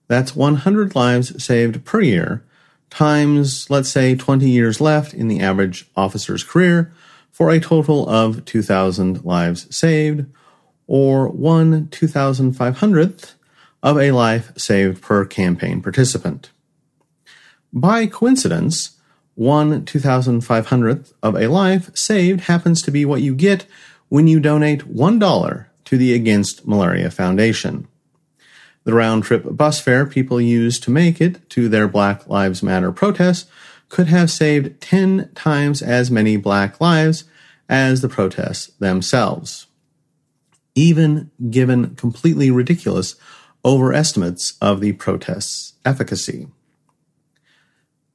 That's 0.07 0.33
100 0.33 0.95
lives 0.95 1.43
saved 1.43 1.83
per 1.83 1.99
year, 1.99 2.45
times, 2.89 3.69
let's 3.69 3.89
say, 3.89 4.15
20 4.15 4.49
years 4.49 4.79
left 4.79 5.13
in 5.13 5.27
the 5.27 5.41
average 5.41 5.91
officer's 5.97 6.45
career, 6.45 6.93
for 7.29 7.49
a 7.49 7.59
total 7.59 8.07
of 8.07 8.45
2,000 8.45 9.25
lives 9.25 9.75
saved, 9.75 10.27
or 10.87 11.27
1 11.27 11.87
2,500th 11.87 13.33
of 13.83 13.99
a 13.99 14.11
life 14.11 14.57
saved 14.57 15.01
per 15.01 15.25
campaign 15.25 15.81
participant. 15.81 16.49
By 17.73 18.07
coincidence, 18.07 18.97
1 19.35 19.85
2,500th 19.85 21.13
of 21.21 21.35
a 21.35 21.47
life 21.47 21.95
saved 21.95 22.41
happens 22.41 22.81
to 22.81 22.91
be 22.91 23.03
what 23.03 23.21
you 23.21 23.35
get 23.35 23.65
when 24.07 24.27
you 24.27 24.39
donate 24.39 24.95
$1 24.95 25.65
to 25.85 25.97
the 25.97 26.13
Against 26.13 26.65
Malaria 26.65 27.11
Foundation. 27.11 27.87
The 28.85 28.93
round 28.93 29.23
trip 29.23 29.43
bus 29.49 29.81
fare 29.81 30.05
people 30.05 30.39
use 30.39 30.79
to 30.81 30.91
make 30.91 31.19
it 31.19 31.49
to 31.51 31.67
their 31.67 31.87
Black 31.87 32.27
Lives 32.27 32.63
Matter 32.63 32.91
protests 32.91 33.49
could 33.89 34.07
have 34.07 34.31
saved 34.31 34.81
10 34.81 35.31
times 35.35 35.81
as 35.81 36.11
many 36.11 36.37
black 36.37 36.79
lives 36.79 37.25
as 37.69 38.01
the 38.01 38.09
protests 38.09 38.67
themselves, 38.79 39.67
even 40.75 41.31
given 41.49 41.95
completely 41.95 42.51
ridiculous 42.51 43.15
overestimates 43.65 44.55
of 44.61 44.81
the 44.81 44.93
protests' 44.93 45.73
efficacy. 45.85 46.47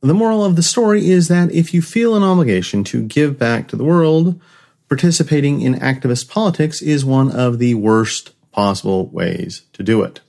The 0.00 0.14
moral 0.14 0.44
of 0.44 0.56
the 0.56 0.62
story 0.62 1.10
is 1.10 1.28
that 1.28 1.50
if 1.50 1.74
you 1.74 1.82
feel 1.82 2.14
an 2.14 2.22
obligation 2.22 2.84
to 2.84 3.02
give 3.02 3.38
back 3.38 3.66
to 3.68 3.76
the 3.76 3.84
world, 3.84 4.40
participating 4.88 5.60
in 5.60 5.74
activist 5.74 6.28
politics 6.28 6.80
is 6.80 7.04
one 7.04 7.30
of 7.32 7.58
the 7.58 7.74
worst 7.74 8.32
possible 8.52 9.08
ways 9.08 9.62
to 9.72 9.82
do 9.82 10.02
it. 10.02 10.20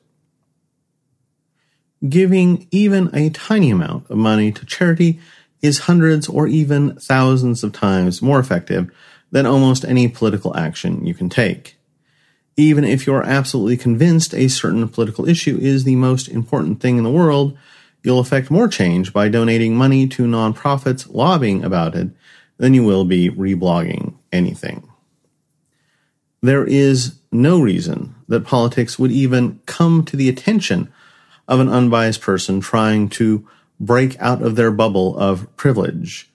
Giving 2.07 2.67
even 2.71 3.09
a 3.13 3.29
tiny 3.29 3.71
amount 3.71 4.09
of 4.09 4.17
money 4.17 4.51
to 4.51 4.65
charity 4.65 5.19
is 5.61 5.79
hundreds 5.79 6.27
or 6.27 6.47
even 6.47 6.95
thousands 6.95 7.63
of 7.63 7.73
times 7.73 8.21
more 8.21 8.39
effective 8.39 8.89
than 9.31 9.45
almost 9.45 9.85
any 9.85 10.07
political 10.07 10.55
action 10.55 11.05
you 11.05 11.13
can 11.13 11.29
take. 11.29 11.78
Even 12.59 12.83
if 12.83 13.07
you're 13.07 13.23
absolutely 13.23 13.77
convinced 13.77 14.33
a 14.33 14.49
certain 14.49 14.85
political 14.89 15.29
issue 15.29 15.57
is 15.61 15.85
the 15.85 15.95
most 15.95 16.27
important 16.27 16.81
thing 16.81 16.97
in 16.97 17.05
the 17.05 17.09
world, 17.09 17.57
you'll 18.03 18.19
affect 18.19 18.51
more 18.51 18.67
change 18.67 19.13
by 19.13 19.29
donating 19.29 19.77
money 19.77 20.05
to 20.07 20.23
nonprofits 20.23 21.07
lobbying 21.09 21.63
about 21.63 21.95
it 21.95 22.09
than 22.57 22.73
you 22.73 22.83
will 22.83 23.05
be 23.05 23.29
reblogging 23.29 24.15
anything. 24.33 24.85
There 26.41 26.65
is 26.65 27.15
no 27.31 27.61
reason 27.61 28.15
that 28.27 28.43
politics 28.43 28.99
would 28.99 29.13
even 29.13 29.61
come 29.65 30.03
to 30.03 30.17
the 30.17 30.27
attention 30.27 30.91
of 31.47 31.61
an 31.61 31.69
unbiased 31.69 32.19
person 32.19 32.59
trying 32.59 33.07
to 33.11 33.47
break 33.79 34.19
out 34.19 34.41
of 34.41 34.57
their 34.57 34.71
bubble 34.71 35.17
of 35.17 35.47
privilege 35.55 36.29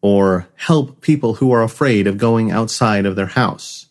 or 0.00 0.48
help 0.56 1.00
people 1.02 1.34
who 1.34 1.52
are 1.52 1.62
afraid 1.62 2.08
of 2.08 2.18
going 2.18 2.50
outside 2.50 3.06
of 3.06 3.14
their 3.14 3.26
house. 3.26 3.87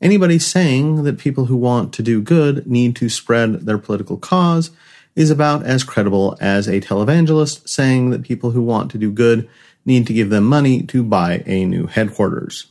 Anybody 0.00 0.38
saying 0.38 1.04
that 1.04 1.18
people 1.18 1.46
who 1.46 1.56
want 1.56 1.94
to 1.94 2.02
do 2.02 2.20
good 2.20 2.66
need 2.66 2.94
to 2.96 3.08
spread 3.08 3.66
their 3.66 3.78
political 3.78 4.18
cause 4.18 4.70
is 5.14 5.30
about 5.30 5.64
as 5.64 5.82
credible 5.82 6.36
as 6.40 6.68
a 6.68 6.80
televangelist 6.80 7.66
saying 7.66 8.10
that 8.10 8.22
people 8.22 8.50
who 8.50 8.62
want 8.62 8.90
to 8.90 8.98
do 8.98 9.10
good 9.10 9.48
need 9.86 10.06
to 10.06 10.12
give 10.12 10.28
them 10.28 10.44
money 10.44 10.82
to 10.82 11.02
buy 11.02 11.42
a 11.46 11.64
new 11.64 11.86
headquarters. 11.86 12.66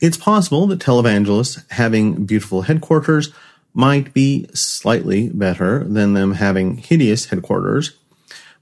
It's 0.00 0.16
possible 0.16 0.66
that 0.66 0.80
televangelists 0.80 1.64
having 1.70 2.26
beautiful 2.26 2.62
headquarters 2.62 3.32
might 3.72 4.12
be 4.12 4.46
slightly 4.52 5.30
better 5.30 5.84
than 5.84 6.12
them 6.12 6.34
having 6.34 6.76
hideous 6.76 7.26
headquarters, 7.26 7.96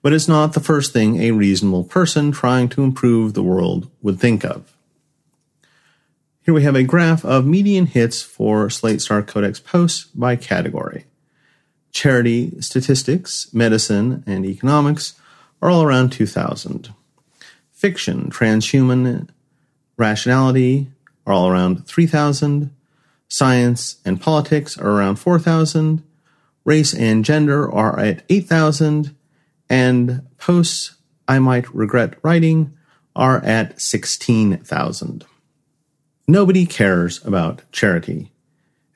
but 0.02 0.12
it's 0.12 0.28
not 0.28 0.52
the 0.52 0.60
first 0.60 0.92
thing 0.92 1.20
a 1.20 1.32
reasonable 1.32 1.82
person 1.82 2.30
trying 2.30 2.68
to 2.68 2.84
improve 2.84 3.34
the 3.34 3.42
world 3.42 3.90
would 4.02 4.20
think 4.20 4.44
of. 4.44 4.72
Here 6.50 6.54
we 6.56 6.64
have 6.64 6.74
a 6.74 6.82
graph 6.82 7.24
of 7.24 7.46
median 7.46 7.86
hits 7.86 8.22
for 8.22 8.68
Slate 8.68 9.00
Star 9.00 9.22
Codex 9.22 9.60
posts 9.60 10.06
by 10.06 10.34
category. 10.34 11.04
Charity, 11.92 12.60
statistics, 12.60 13.54
medicine, 13.54 14.24
and 14.26 14.44
economics 14.44 15.14
are 15.62 15.70
all 15.70 15.84
around 15.84 16.10
2,000. 16.10 16.92
Fiction, 17.70 18.30
transhuman, 18.30 19.28
rationality 19.96 20.90
are 21.24 21.32
all 21.32 21.48
around 21.48 21.86
3,000. 21.86 22.74
Science 23.28 24.00
and 24.04 24.20
politics 24.20 24.76
are 24.76 24.90
around 24.90 25.20
4,000. 25.20 26.02
Race 26.64 26.92
and 26.92 27.24
gender 27.24 27.70
are 27.70 27.96
at 28.00 28.24
8,000. 28.28 29.14
And 29.68 30.26
posts 30.36 30.96
I 31.28 31.38
might 31.38 31.72
regret 31.72 32.18
writing 32.24 32.76
are 33.14 33.38
at 33.44 33.80
16,000. 33.80 35.24
Nobody 36.30 36.64
cares 36.64 37.20
about 37.26 37.62
charity. 37.72 38.30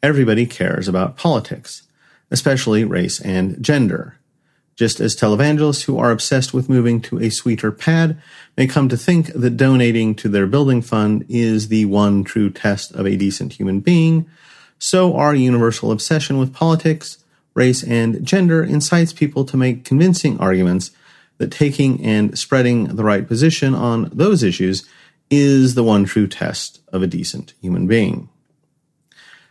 Everybody 0.04 0.46
cares 0.46 0.86
about 0.86 1.16
politics, 1.16 1.82
especially 2.30 2.84
race 2.84 3.20
and 3.20 3.60
gender 3.60 4.18
just 4.76 5.00
as 5.00 5.16
televangelists 5.16 5.84
who 5.84 5.98
are 5.98 6.12
obsessed 6.12 6.54
with 6.54 6.68
moving 6.68 7.00
to 7.00 7.18
a 7.18 7.30
sweeter 7.30 7.72
pad 7.72 8.20
may 8.56 8.68
come 8.68 8.88
to 8.88 8.96
think 8.96 9.32
that 9.32 9.56
donating 9.56 10.14
to 10.14 10.28
their 10.28 10.46
building 10.46 10.80
fund 10.80 11.24
is 11.28 11.68
the 11.68 11.84
one 11.86 12.22
true 12.24 12.50
test 12.50 12.92
of 12.92 13.06
a 13.06 13.16
decent 13.16 13.54
human 13.54 13.80
being, 13.80 14.28
so 14.78 15.14
our 15.14 15.34
universal 15.34 15.90
obsession 15.90 16.38
with 16.38 16.52
politics, 16.52 17.18
race, 17.54 17.82
and 17.82 18.24
gender 18.24 18.62
incites 18.62 19.12
people 19.12 19.44
to 19.44 19.56
make 19.56 19.84
convincing 19.84 20.38
arguments 20.38 20.92
that 21.38 21.50
taking 21.50 22.04
and 22.04 22.38
spreading 22.38 22.96
the 22.96 23.04
right 23.04 23.26
position 23.26 23.74
on 23.74 24.08
those 24.12 24.42
issues 24.42 24.88
is 25.34 25.74
the 25.74 25.84
one 25.84 26.04
true 26.04 26.26
test 26.26 26.80
of 26.92 27.02
a 27.02 27.06
decent 27.06 27.54
human 27.60 27.86
being. 27.86 28.28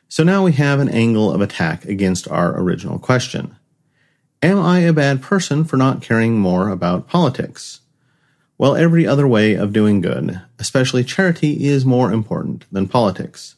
So 0.07 0.23
now 0.23 0.43
we 0.43 0.51
have 0.53 0.79
an 0.79 0.89
angle 0.89 1.31
of 1.31 1.41
attack 1.41 1.85
against 1.85 2.27
our 2.27 2.59
original 2.59 2.99
question. 2.99 3.55
Am 4.41 4.59
I 4.59 4.79
a 4.79 4.93
bad 4.93 5.21
person 5.21 5.63
for 5.63 5.77
not 5.77 6.01
caring 6.01 6.37
more 6.37 6.69
about 6.69 7.07
politics? 7.07 7.81
Well, 8.57 8.75
every 8.75 9.07
other 9.07 9.27
way 9.27 9.55
of 9.55 9.73
doing 9.73 10.01
good, 10.01 10.41
especially 10.59 11.03
charity, 11.03 11.65
is 11.65 11.85
more 11.85 12.11
important 12.11 12.65
than 12.71 12.87
politics. 12.87 13.55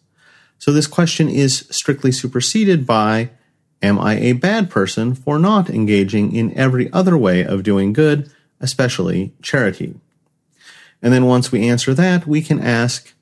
So 0.58 0.72
this 0.72 0.88
question 0.88 1.27
is 1.27 1.67
strictly 1.70 2.12
superseded 2.12 2.86
by 2.86 3.32
Am 3.82 4.00
I 4.00 4.17
a 4.17 4.34
bad 4.34 4.70
person 4.70 5.13
for 5.13 5.38
not 5.38 5.70
engaging 5.70 6.34
in 6.36 6.58
every 6.58 6.91
other 6.94 7.17
way 7.17 7.44
of 7.44 7.63
doing 7.63 7.94
good, 7.94 8.32
especially 8.60 9.34
charity? 9.41 9.96
And 11.06 11.14
then 11.14 11.28
once 11.28 11.52
we 11.52 11.70
answer 11.70 11.94
that, 11.94 12.26
we 12.26 12.42
can 12.42 12.60
ask, 12.60 13.14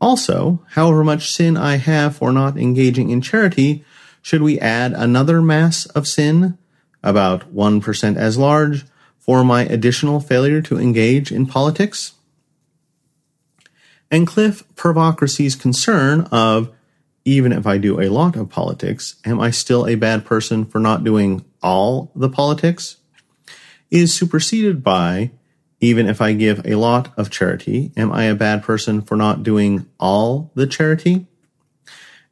also, 0.00 0.64
however 0.70 1.04
much 1.04 1.30
sin 1.30 1.56
I 1.56 1.76
have 1.76 2.16
for 2.16 2.32
not 2.32 2.58
engaging 2.58 3.10
in 3.10 3.20
charity, 3.20 3.84
should 4.20 4.42
we 4.42 4.58
add 4.58 4.92
another 4.92 5.40
mass 5.40 5.86
of 5.86 6.08
sin, 6.08 6.58
about 7.00 7.54
1% 7.54 8.16
as 8.16 8.38
large, 8.38 8.86
for 9.20 9.44
my 9.44 9.62
additional 9.66 10.18
failure 10.18 10.60
to 10.62 10.80
engage 10.80 11.30
in 11.30 11.46
politics? 11.46 12.14
And 14.10 14.26
Cliff 14.26 14.64
Pervocracy's 14.74 15.54
concern 15.54 16.22
of 16.32 16.72
even 17.24 17.52
if 17.52 17.68
I 17.68 17.78
do 17.78 18.00
a 18.00 18.08
lot 18.08 18.34
of 18.34 18.50
politics, 18.50 19.14
am 19.24 19.38
I 19.38 19.52
still 19.52 19.86
a 19.86 19.94
bad 19.94 20.24
person 20.24 20.64
for 20.64 20.80
not 20.80 21.04
doing 21.04 21.44
all 21.62 22.10
the 22.16 22.28
politics? 22.28 22.96
Is 23.92 24.12
superseded 24.12 24.82
by, 24.82 25.30
even 25.80 26.08
if 26.08 26.20
I 26.20 26.32
give 26.32 26.66
a 26.66 26.74
lot 26.74 27.12
of 27.16 27.30
charity, 27.30 27.92
am 27.96 28.12
I 28.12 28.24
a 28.24 28.34
bad 28.34 28.62
person 28.62 29.00
for 29.00 29.16
not 29.16 29.42
doing 29.42 29.86
all 29.98 30.50
the 30.54 30.66
charity? 30.66 31.26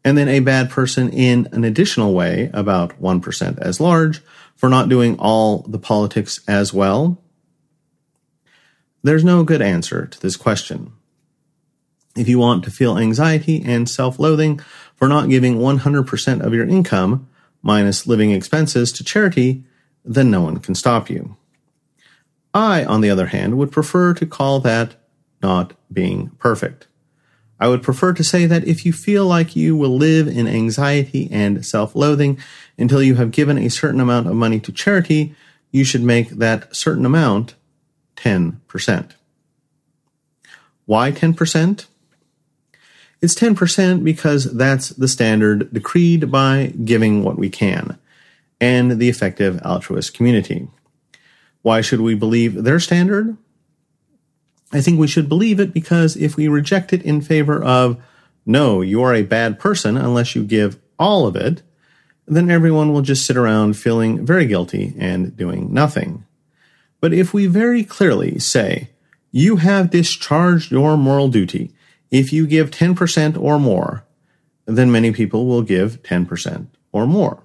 And 0.04 0.16
then 0.16 0.28
a 0.28 0.40
bad 0.40 0.70
person 0.70 1.10
in 1.10 1.48
an 1.52 1.64
additional 1.64 2.14
way, 2.14 2.50
about 2.52 3.00
1% 3.00 3.58
as 3.58 3.80
large, 3.80 4.22
for 4.54 4.68
not 4.68 4.88
doing 4.88 5.16
all 5.18 5.58
the 5.68 5.78
politics 5.78 6.40
as 6.48 6.72
well? 6.72 7.22
There's 9.02 9.24
no 9.24 9.44
good 9.44 9.62
answer 9.62 10.06
to 10.06 10.20
this 10.20 10.36
question. 10.36 10.92
If 12.16 12.28
you 12.28 12.38
want 12.38 12.64
to 12.64 12.70
feel 12.70 12.98
anxiety 12.98 13.62
and 13.64 13.88
self 13.88 14.18
loathing 14.18 14.60
for 14.96 15.06
not 15.06 15.28
giving 15.28 15.58
100% 15.58 16.40
of 16.40 16.54
your 16.54 16.66
income, 16.66 17.28
minus 17.62 18.06
living 18.06 18.30
expenses, 18.30 18.90
to 18.92 19.04
charity, 19.04 19.64
then 20.04 20.30
no 20.30 20.40
one 20.40 20.58
can 20.58 20.74
stop 20.74 21.10
you. 21.10 21.36
I, 22.56 22.86
on 22.86 23.02
the 23.02 23.10
other 23.10 23.26
hand, 23.26 23.58
would 23.58 23.70
prefer 23.70 24.14
to 24.14 24.24
call 24.24 24.60
that 24.60 24.94
not 25.42 25.74
being 25.92 26.30
perfect. 26.38 26.86
I 27.60 27.68
would 27.68 27.82
prefer 27.82 28.14
to 28.14 28.24
say 28.24 28.46
that 28.46 28.64
if 28.64 28.86
you 28.86 28.94
feel 28.94 29.26
like 29.26 29.54
you 29.54 29.76
will 29.76 29.94
live 29.94 30.26
in 30.26 30.48
anxiety 30.48 31.28
and 31.30 31.64
self 31.64 31.94
loathing 31.94 32.38
until 32.78 33.02
you 33.02 33.16
have 33.16 33.30
given 33.30 33.58
a 33.58 33.68
certain 33.68 34.00
amount 34.00 34.26
of 34.26 34.34
money 34.34 34.58
to 34.60 34.72
charity, 34.72 35.34
you 35.70 35.84
should 35.84 36.02
make 36.02 36.30
that 36.30 36.74
certain 36.74 37.04
amount 37.04 37.56
10%. 38.16 39.10
Why 40.86 41.12
10%? 41.12 41.86
It's 43.20 43.34
10% 43.34 44.02
because 44.02 44.56
that's 44.56 44.88
the 44.90 45.08
standard 45.08 45.72
decreed 45.74 46.30
by 46.30 46.72
giving 46.84 47.22
what 47.22 47.38
we 47.38 47.50
can 47.50 47.98
and 48.62 48.98
the 48.98 49.10
effective 49.10 49.60
altruist 49.62 50.14
community. 50.14 50.68
Why 51.66 51.80
should 51.80 52.00
we 52.00 52.14
believe 52.14 52.62
their 52.62 52.78
standard? 52.78 53.36
I 54.72 54.80
think 54.80 55.00
we 55.00 55.08
should 55.08 55.28
believe 55.28 55.58
it 55.58 55.74
because 55.74 56.16
if 56.16 56.36
we 56.36 56.46
reject 56.46 56.92
it 56.92 57.02
in 57.02 57.20
favor 57.20 57.60
of, 57.60 58.00
no, 58.46 58.82
you 58.82 59.02
are 59.02 59.12
a 59.12 59.24
bad 59.24 59.58
person 59.58 59.96
unless 59.96 60.36
you 60.36 60.44
give 60.44 60.78
all 60.96 61.26
of 61.26 61.34
it, 61.34 61.62
then 62.24 62.52
everyone 62.52 62.92
will 62.92 63.02
just 63.02 63.26
sit 63.26 63.36
around 63.36 63.76
feeling 63.76 64.24
very 64.24 64.46
guilty 64.46 64.94
and 64.96 65.36
doing 65.36 65.74
nothing. 65.74 66.24
But 67.00 67.12
if 67.12 67.34
we 67.34 67.48
very 67.48 67.82
clearly 67.82 68.38
say, 68.38 68.90
you 69.32 69.56
have 69.56 69.90
discharged 69.90 70.70
your 70.70 70.96
moral 70.96 71.26
duty, 71.26 71.72
if 72.12 72.32
you 72.32 72.46
give 72.46 72.70
10% 72.70 73.36
or 73.36 73.58
more, 73.58 74.04
then 74.66 74.92
many 74.92 75.10
people 75.10 75.46
will 75.46 75.62
give 75.62 76.00
10% 76.04 76.68
or 76.92 77.08
more. 77.08 77.42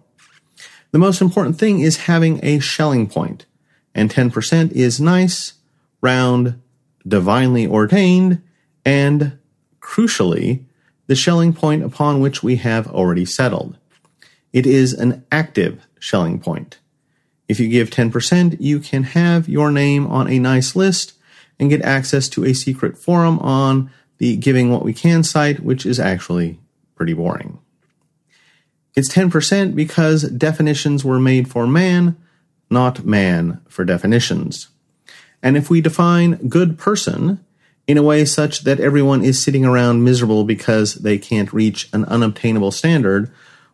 The 0.91 0.99
most 0.99 1.21
important 1.21 1.57
thing 1.57 1.79
is 1.79 2.05
having 2.05 2.39
a 2.45 2.59
Schelling 2.59 3.07
point, 3.07 3.47
and 3.93 4.09
10% 4.09 4.71
is 4.71 4.99
nice, 4.99 5.53
round, 6.01 6.61
divinely 7.07 7.67
ordained, 7.67 8.41
and 8.85 9.37
crucially, 9.79 10.63
the 11.07 11.15
Schelling 11.15 11.53
point 11.53 11.83
upon 11.83 12.21
which 12.21 12.41
we 12.41 12.57
have 12.57 12.87
already 12.87 13.25
settled. 13.25 13.77
It 14.53 14.65
is 14.65 14.93
an 14.93 15.25
active 15.31 15.85
Schelling 15.99 16.39
point. 16.39 16.79
If 17.47 17.59
you 17.59 17.67
give 17.67 17.89
10%, 17.89 18.57
you 18.59 18.79
can 18.79 19.03
have 19.03 19.49
your 19.49 19.71
name 19.71 20.07
on 20.07 20.29
a 20.29 20.39
nice 20.39 20.75
list 20.75 21.13
and 21.59 21.69
get 21.69 21.81
access 21.81 22.29
to 22.29 22.45
a 22.45 22.53
secret 22.53 22.97
forum 22.97 23.39
on 23.39 23.91
the 24.19 24.37
giving 24.37 24.71
what 24.71 24.83
we 24.83 24.93
can 24.93 25.23
site, 25.23 25.59
which 25.59 25.85
is 25.85 25.99
actually 25.99 26.59
pretty 26.95 27.13
boring. 27.13 27.59
It's 28.95 29.11
10% 29.13 29.75
because 29.75 30.23
definitions 30.23 31.03
were 31.03 31.19
made 31.19 31.49
for 31.49 31.67
man, 31.67 32.17
not 32.71 33.05
man 33.05 33.61
for 33.67 33.85
definitions. 33.85 34.69
And 35.43 35.57
if 35.57 35.69
we 35.69 35.81
define 35.81 36.47
good 36.47 36.77
person 36.77 37.43
in 37.87 37.97
a 37.97 38.03
way 38.03 38.25
such 38.25 38.61
that 38.61 38.79
everyone 38.79 39.23
is 39.23 39.43
sitting 39.43 39.65
around 39.65 40.03
miserable 40.03 40.43
because 40.43 40.95
they 40.95 41.17
can't 41.17 41.51
reach 41.51 41.89
an 41.93 42.05
unobtainable 42.05 42.71
standard, 42.71 43.31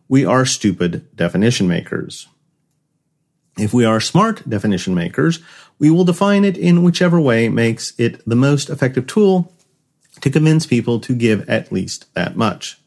we 0.08 0.24
are 0.24 0.44
stupid 0.44 1.14
definition 1.14 1.68
makers. 1.68 2.26
If 3.58 3.74
we 3.74 3.84
are 3.84 4.00
smart 4.00 4.48
definition 4.48 4.94
makers, 4.94 5.40
we 5.78 5.90
will 5.90 6.04
define 6.04 6.44
it 6.44 6.56
in 6.56 6.82
whichever 6.82 7.20
way 7.20 7.48
makes 7.48 7.92
it 7.98 8.24
the 8.26 8.36
most 8.36 8.70
effective 8.70 9.06
tool 9.06 9.52
to 10.20 10.30
convince 10.30 10.66
people 10.66 11.00
to 11.00 11.14
give 11.14 11.48
at 11.48 11.70
least 11.70 12.12
that 12.14 12.36
much. 12.36 12.80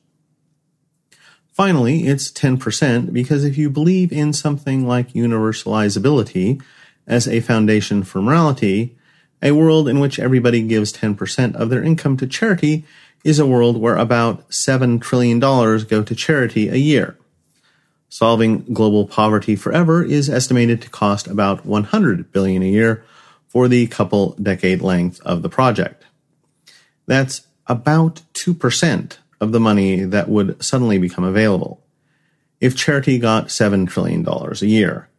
Finally, 1.52 2.08
it's 2.08 2.32
10% 2.32 3.12
because 3.12 3.44
if 3.44 3.58
you 3.58 3.70
believe 3.70 4.12
in 4.12 4.32
something 4.32 4.88
like 4.88 5.14
universalizability 5.14 6.62
as 7.06 7.28
a 7.28 7.42
foundation 7.42 8.04
for 8.04 8.22
morality, 8.22 8.96
a 9.42 9.52
world 9.52 9.88
in 9.88 10.00
which 10.00 10.20
everybody 10.20 10.62
gives 10.62 10.94
10% 10.94 11.56
of 11.56 11.70
their 11.70 11.84
income 11.84 12.16
to 12.16 12.28
charity 12.28 12.86
is 13.24 13.38
a 13.38 13.46
world 13.46 13.78
where 13.78 13.98
about 13.98 14.50
$7 14.50 15.02
trillion 15.02 15.40
go 15.40 16.04
to 16.04 16.16
charity 16.16 16.70
a 16.70 16.76
year. 16.76 17.18
Solving 18.10 18.74
global 18.74 19.06
poverty 19.06 19.56
forever 19.56 20.04
is 20.04 20.30
estimated 20.30 20.82
to 20.82 20.90
cost 20.90 21.28
about 21.28 21.66
100 21.66 22.32
billion 22.32 22.62
a 22.62 22.66
year 22.66 23.04
for 23.48 23.68
the 23.68 23.88
couple 23.88 24.36
decade 24.42 24.82
length 24.82 25.22
of 25.22 25.42
the 25.42 25.50
project. 25.50 26.04
That's 27.06 27.48
about 27.68 28.22
2% 28.34 29.18
of 29.42 29.52
the 29.52 29.60
money 29.60 30.04
that 30.04 30.30
would 30.30 30.64
suddenly 30.64 30.98
become 30.98 31.26
available. 31.26 31.84
If 32.62 32.78
charity 32.78 33.18
got 33.18 33.48
$7 33.48 33.90
trillion 33.90 34.26
a 34.26 34.66
year, 34.66 35.10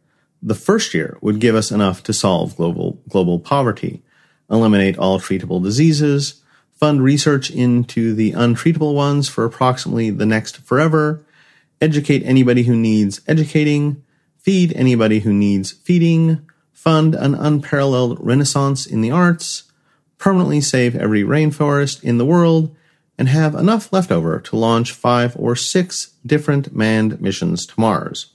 the 0.40 0.54
first 0.54 0.94
year 0.94 1.18
would 1.20 1.40
give 1.40 1.54
us 1.54 1.70
enough 1.70 2.02
to 2.04 2.12
solve 2.12 2.56
global, 2.56 3.02
global 3.08 3.40
poverty, 3.40 4.02
eliminate 4.48 4.96
all 4.96 5.18
treatable 5.20 5.62
diseases, 5.62 6.42
fund 6.72 7.02
research 7.02 7.50
into 7.50 8.14
the 8.14 8.32
untreatable 8.32 8.94
ones 8.94 9.28
for 9.28 9.44
approximately 9.44 10.10
the 10.10 10.26
next 10.26 10.58
forever, 10.58 11.24
educate 11.80 12.22
anybody 12.24 12.62
who 12.62 12.76
needs 12.76 13.20
educating, 13.26 14.04
feed 14.38 14.72
anybody 14.74 15.20
who 15.20 15.32
needs 15.32 15.72
feeding, 15.72 16.48
fund 16.72 17.14
an 17.14 17.34
unparalleled 17.34 18.18
renaissance 18.20 18.86
in 18.86 19.00
the 19.00 19.10
arts, 19.10 19.64
permanently 20.18 20.60
save 20.60 20.94
every 20.96 21.22
rainforest 21.22 22.02
in 22.02 22.18
the 22.18 22.26
world, 22.26 22.74
and 23.18 23.28
have 23.28 23.54
enough 23.54 23.92
left 23.92 24.10
over 24.10 24.40
to 24.40 24.56
launch 24.56 24.92
five 24.92 25.36
or 25.36 25.54
six 25.54 26.14
different 26.24 26.74
manned 26.74 27.20
missions 27.20 27.66
to 27.66 27.80
Mars. 27.80 28.32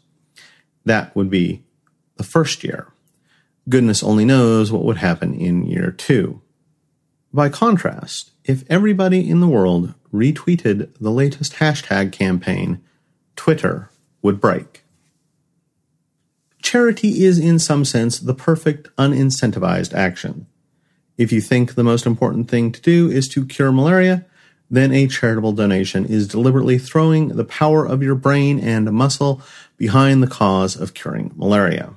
That 0.86 1.16
would 1.16 1.30
be 1.30 1.64
the 2.16 2.24
first 2.24 2.64
year. 2.64 2.92
Goodness 3.68 4.04
only 4.04 4.24
knows 4.24 4.72
what 4.72 4.86
would 4.86 4.98
happen 4.98 5.34
in 5.34 5.66
year 5.66 5.92
two. 5.92 6.42
By 7.34 7.50
contrast, 7.50 8.32
if 8.46 8.64
everybody 8.70 9.30
in 9.30 9.42
the 9.42 9.48
world 9.48 9.94
retweeted 10.14 10.94
the 11.00 11.12
latest 11.12 11.54
hashtag 11.56 12.14
campaign, 12.14 12.82
Twitter 13.36 13.90
would 14.22 14.40
break. 14.40 14.84
Charity 16.62 17.24
is, 17.24 17.38
in 17.38 17.60
some 17.60 17.86
sense, 17.86 18.20
the 18.20 18.34
perfect 18.34 18.90
unincentivized 18.98 19.94
action. 19.94 20.48
If 21.18 21.32
you 21.32 21.42
think 21.42 21.76
the 21.76 21.84
most 21.84 22.06
important 22.06 22.50
thing 22.50 22.72
to 22.72 22.82
do 22.82 23.10
is 23.10 23.28
to 23.30 23.46
cure 23.46 23.72
malaria, 23.72 24.26
then 24.70 24.92
a 24.92 25.08
charitable 25.08 25.54
donation 25.54 26.06
is 26.06 26.28
deliberately 26.28 26.78
throwing 26.78 27.30
the 27.30 27.46
power 27.46 27.86
of 27.86 28.04
your 28.04 28.16
brain 28.16 28.60
and 28.60 28.92
muscle 28.92 29.42
behind 29.78 30.22
the 30.22 30.28
cause 30.28 30.76
of 30.76 30.94
curing 30.94 31.32
malaria. 31.36 31.94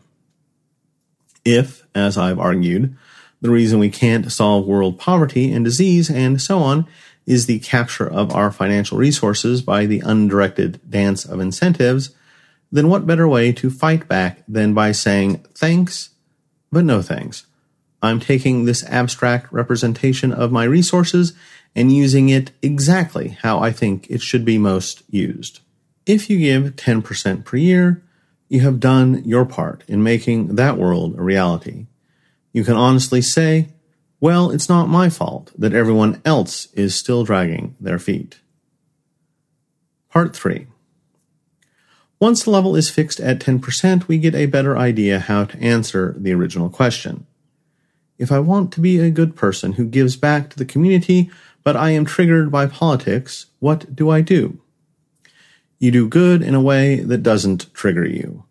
If, 1.45 1.87
as 1.95 2.17
I've 2.17 2.39
argued, 2.39 2.97
the 3.41 3.51
reason 3.51 3.79
we 3.79 3.91
can't 3.91 4.31
solve 4.31 4.67
world 4.67 4.99
poverty 4.99 5.53
and 5.53 5.65
disease 5.65 6.11
and 6.11 6.41
so 6.41 6.59
on 6.59 6.87
is 7.27 7.47
the 7.47 7.59
capture 7.61 8.09
of 8.09 8.35
our 8.35 8.51
financial 8.51 8.99
resources 8.99 9.63
by 9.63 9.87
the 9.87 10.01
undirected 10.01 10.81
dance 10.89 11.25
of 11.25 11.41
incentives, 11.41 12.11
then 12.71 12.89
what 12.89 13.07
better 13.07 13.27
way 13.27 13.53
to 13.53 13.71
fight 13.71 14.07
back 14.07 14.43
than 14.47 14.75
by 14.75 14.93
saying 14.93 15.37
thanks, 15.55 16.11
but 16.71 16.85
no 16.85 17.03
thanks? 17.03 17.47
I'm 18.03 18.21
taking 18.21 18.65
this 18.65 18.85
abstract 18.85 19.53
representation 19.53 20.33
of 20.33 20.53
my 20.53 20.65
resources 20.65 21.35
and 21.75 21.93
using 21.93 22.29
it 22.29 22.51
exactly 22.63 23.29
how 23.43 23.61
I 23.61 23.73
think 23.73 24.09
it 24.11 24.23
should 24.23 24.45
be 24.45 24.59
most 24.59 25.03
used. 25.09 25.61
If 26.07 26.29
you 26.29 26.39
give 26.39 26.77
10% 26.77 27.45
per 27.45 27.57
year, 27.57 28.03
you 28.49 28.61
have 28.61 28.81
done 28.81 29.23
your 29.25 29.45
part 29.45 29.85
in 29.87 30.03
making 30.03 30.57
that 30.57 30.77
world 30.77 31.17
a 31.17 31.23
reality. 31.23 31.87
You 32.53 32.65
can 32.65 32.77
honestly 32.77 33.23
say, 33.23 33.69
well, 34.19 34.51
it's 34.51 34.69
not 34.69 34.89
my 34.89 35.09
fault 35.09 35.53
that 35.57 35.73
everyone 35.73 36.21
else 36.25 36.67
is 36.75 36.95
still 36.95 37.25
dragging 37.25 37.77
their 37.81 37.99
feet. 37.99 38.41
Part 40.11 40.35
3. 40.35 40.67
Once 42.19 42.45
the 42.45 42.51
level 42.51 42.77
is 42.77 42.91
fixed 42.91 43.19
at 43.21 43.39
10%, 43.39 44.09
we 44.09 44.19
get 44.19 44.35
a 44.35 44.45
better 44.45 44.77
idea 44.77 45.21
how 45.21 45.45
to 45.45 45.59
answer 45.59 46.15
the 46.19 46.35
original 46.35 46.69
question. 46.69 47.27
If 48.19 48.31
I 48.31 48.41
want 48.41 48.73
to 48.73 48.81
be 48.81 48.99
a 48.99 49.11
good 49.11 49.35
person 49.35 49.73
who 49.73 49.87
gives 49.87 50.17
back 50.17 50.51
to 50.51 50.59
the 50.59 50.67
community, 50.67 51.31
but 51.63 51.77
I 51.77 51.91
am 51.91 52.05
triggered 52.05 52.51
by 52.51 52.67
politics, 52.67 53.47
what 53.59 53.95
do 53.95 54.11
I 54.11 54.21
do? 54.21 54.61
You 55.79 55.91
do 55.91 56.09
good 56.09 56.43
in 56.43 56.55
a 56.55 56.61
way 56.61 56.97
that 56.97 57.23
doesn't 57.23 57.73
trigger 57.73 58.07
you. 58.07 58.45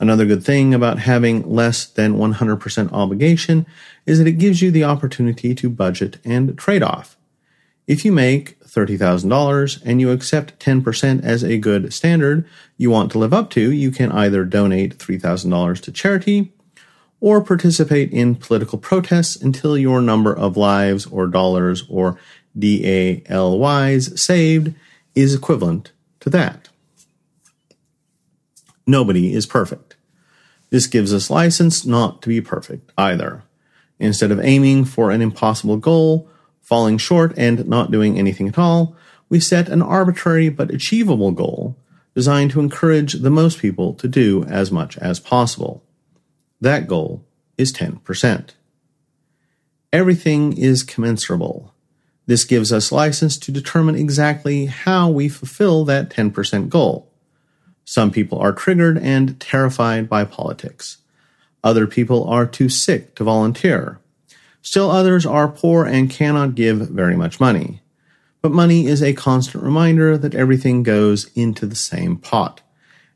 Another 0.00 0.26
good 0.26 0.44
thing 0.44 0.74
about 0.74 1.00
having 1.00 1.48
less 1.48 1.84
than 1.84 2.14
100% 2.14 2.92
obligation 2.92 3.66
is 4.06 4.18
that 4.18 4.28
it 4.28 4.38
gives 4.38 4.62
you 4.62 4.70
the 4.70 4.84
opportunity 4.84 5.54
to 5.56 5.68
budget 5.68 6.18
and 6.24 6.56
trade 6.56 6.82
off. 6.82 7.16
If 7.88 8.04
you 8.04 8.12
make 8.12 8.60
$30,000 8.60 9.82
and 9.84 10.00
you 10.00 10.10
accept 10.10 10.60
10% 10.60 11.24
as 11.24 11.42
a 11.42 11.58
good 11.58 11.92
standard 11.92 12.46
you 12.76 12.90
want 12.90 13.10
to 13.12 13.18
live 13.18 13.32
up 13.32 13.50
to, 13.50 13.72
you 13.72 13.90
can 13.90 14.12
either 14.12 14.44
donate 14.44 14.98
$3,000 14.98 15.80
to 15.80 15.90
charity 15.90 16.52
or 17.20 17.40
participate 17.40 18.12
in 18.12 18.36
political 18.36 18.78
protests 18.78 19.34
until 19.36 19.76
your 19.76 20.00
number 20.00 20.36
of 20.36 20.56
lives 20.56 21.06
or 21.06 21.26
dollars 21.26 21.84
or 21.88 22.18
DALYs 22.58 24.18
saved 24.18 24.74
is 25.14 25.34
equivalent 25.34 25.92
to 26.20 26.30
that. 26.30 26.68
Nobody 28.86 29.34
is 29.34 29.46
perfect. 29.46 29.96
This 30.70 30.86
gives 30.86 31.12
us 31.12 31.30
license 31.30 31.84
not 31.84 32.22
to 32.22 32.28
be 32.28 32.40
perfect 32.40 32.92
either. 32.96 33.42
Instead 33.98 34.30
of 34.30 34.40
aiming 34.40 34.84
for 34.84 35.10
an 35.10 35.22
impossible 35.22 35.76
goal, 35.76 36.28
falling 36.60 36.98
short, 36.98 37.32
and 37.36 37.66
not 37.66 37.90
doing 37.90 38.18
anything 38.18 38.48
at 38.48 38.58
all, 38.58 38.94
we 39.28 39.40
set 39.40 39.68
an 39.68 39.82
arbitrary 39.82 40.48
but 40.48 40.70
achievable 40.70 41.32
goal 41.32 41.76
designed 42.14 42.50
to 42.50 42.60
encourage 42.60 43.14
the 43.14 43.30
most 43.30 43.58
people 43.58 43.94
to 43.94 44.08
do 44.08 44.44
as 44.44 44.72
much 44.72 44.96
as 44.98 45.20
possible. 45.20 45.82
That 46.60 46.86
goal 46.86 47.24
is 47.56 47.72
10%. 47.72 48.50
Everything 49.92 50.56
is 50.56 50.82
commensurable. 50.82 51.72
This 52.28 52.44
gives 52.44 52.70
us 52.70 52.92
license 52.92 53.38
to 53.38 53.50
determine 53.50 53.94
exactly 53.94 54.66
how 54.66 55.08
we 55.08 55.30
fulfill 55.30 55.86
that 55.86 56.10
10% 56.10 56.68
goal. 56.68 57.10
Some 57.86 58.10
people 58.10 58.38
are 58.38 58.52
triggered 58.52 58.98
and 58.98 59.40
terrified 59.40 60.10
by 60.10 60.24
politics. 60.24 60.98
Other 61.64 61.86
people 61.86 62.28
are 62.28 62.44
too 62.44 62.68
sick 62.68 63.14
to 63.14 63.24
volunteer. 63.24 63.98
Still 64.60 64.90
others 64.90 65.24
are 65.24 65.48
poor 65.48 65.86
and 65.86 66.10
cannot 66.10 66.54
give 66.54 66.90
very 66.90 67.16
much 67.16 67.40
money. 67.40 67.80
But 68.42 68.52
money 68.52 68.86
is 68.86 69.02
a 69.02 69.14
constant 69.14 69.64
reminder 69.64 70.18
that 70.18 70.34
everything 70.34 70.82
goes 70.82 71.30
into 71.34 71.64
the 71.64 71.74
same 71.74 72.18
pot, 72.18 72.60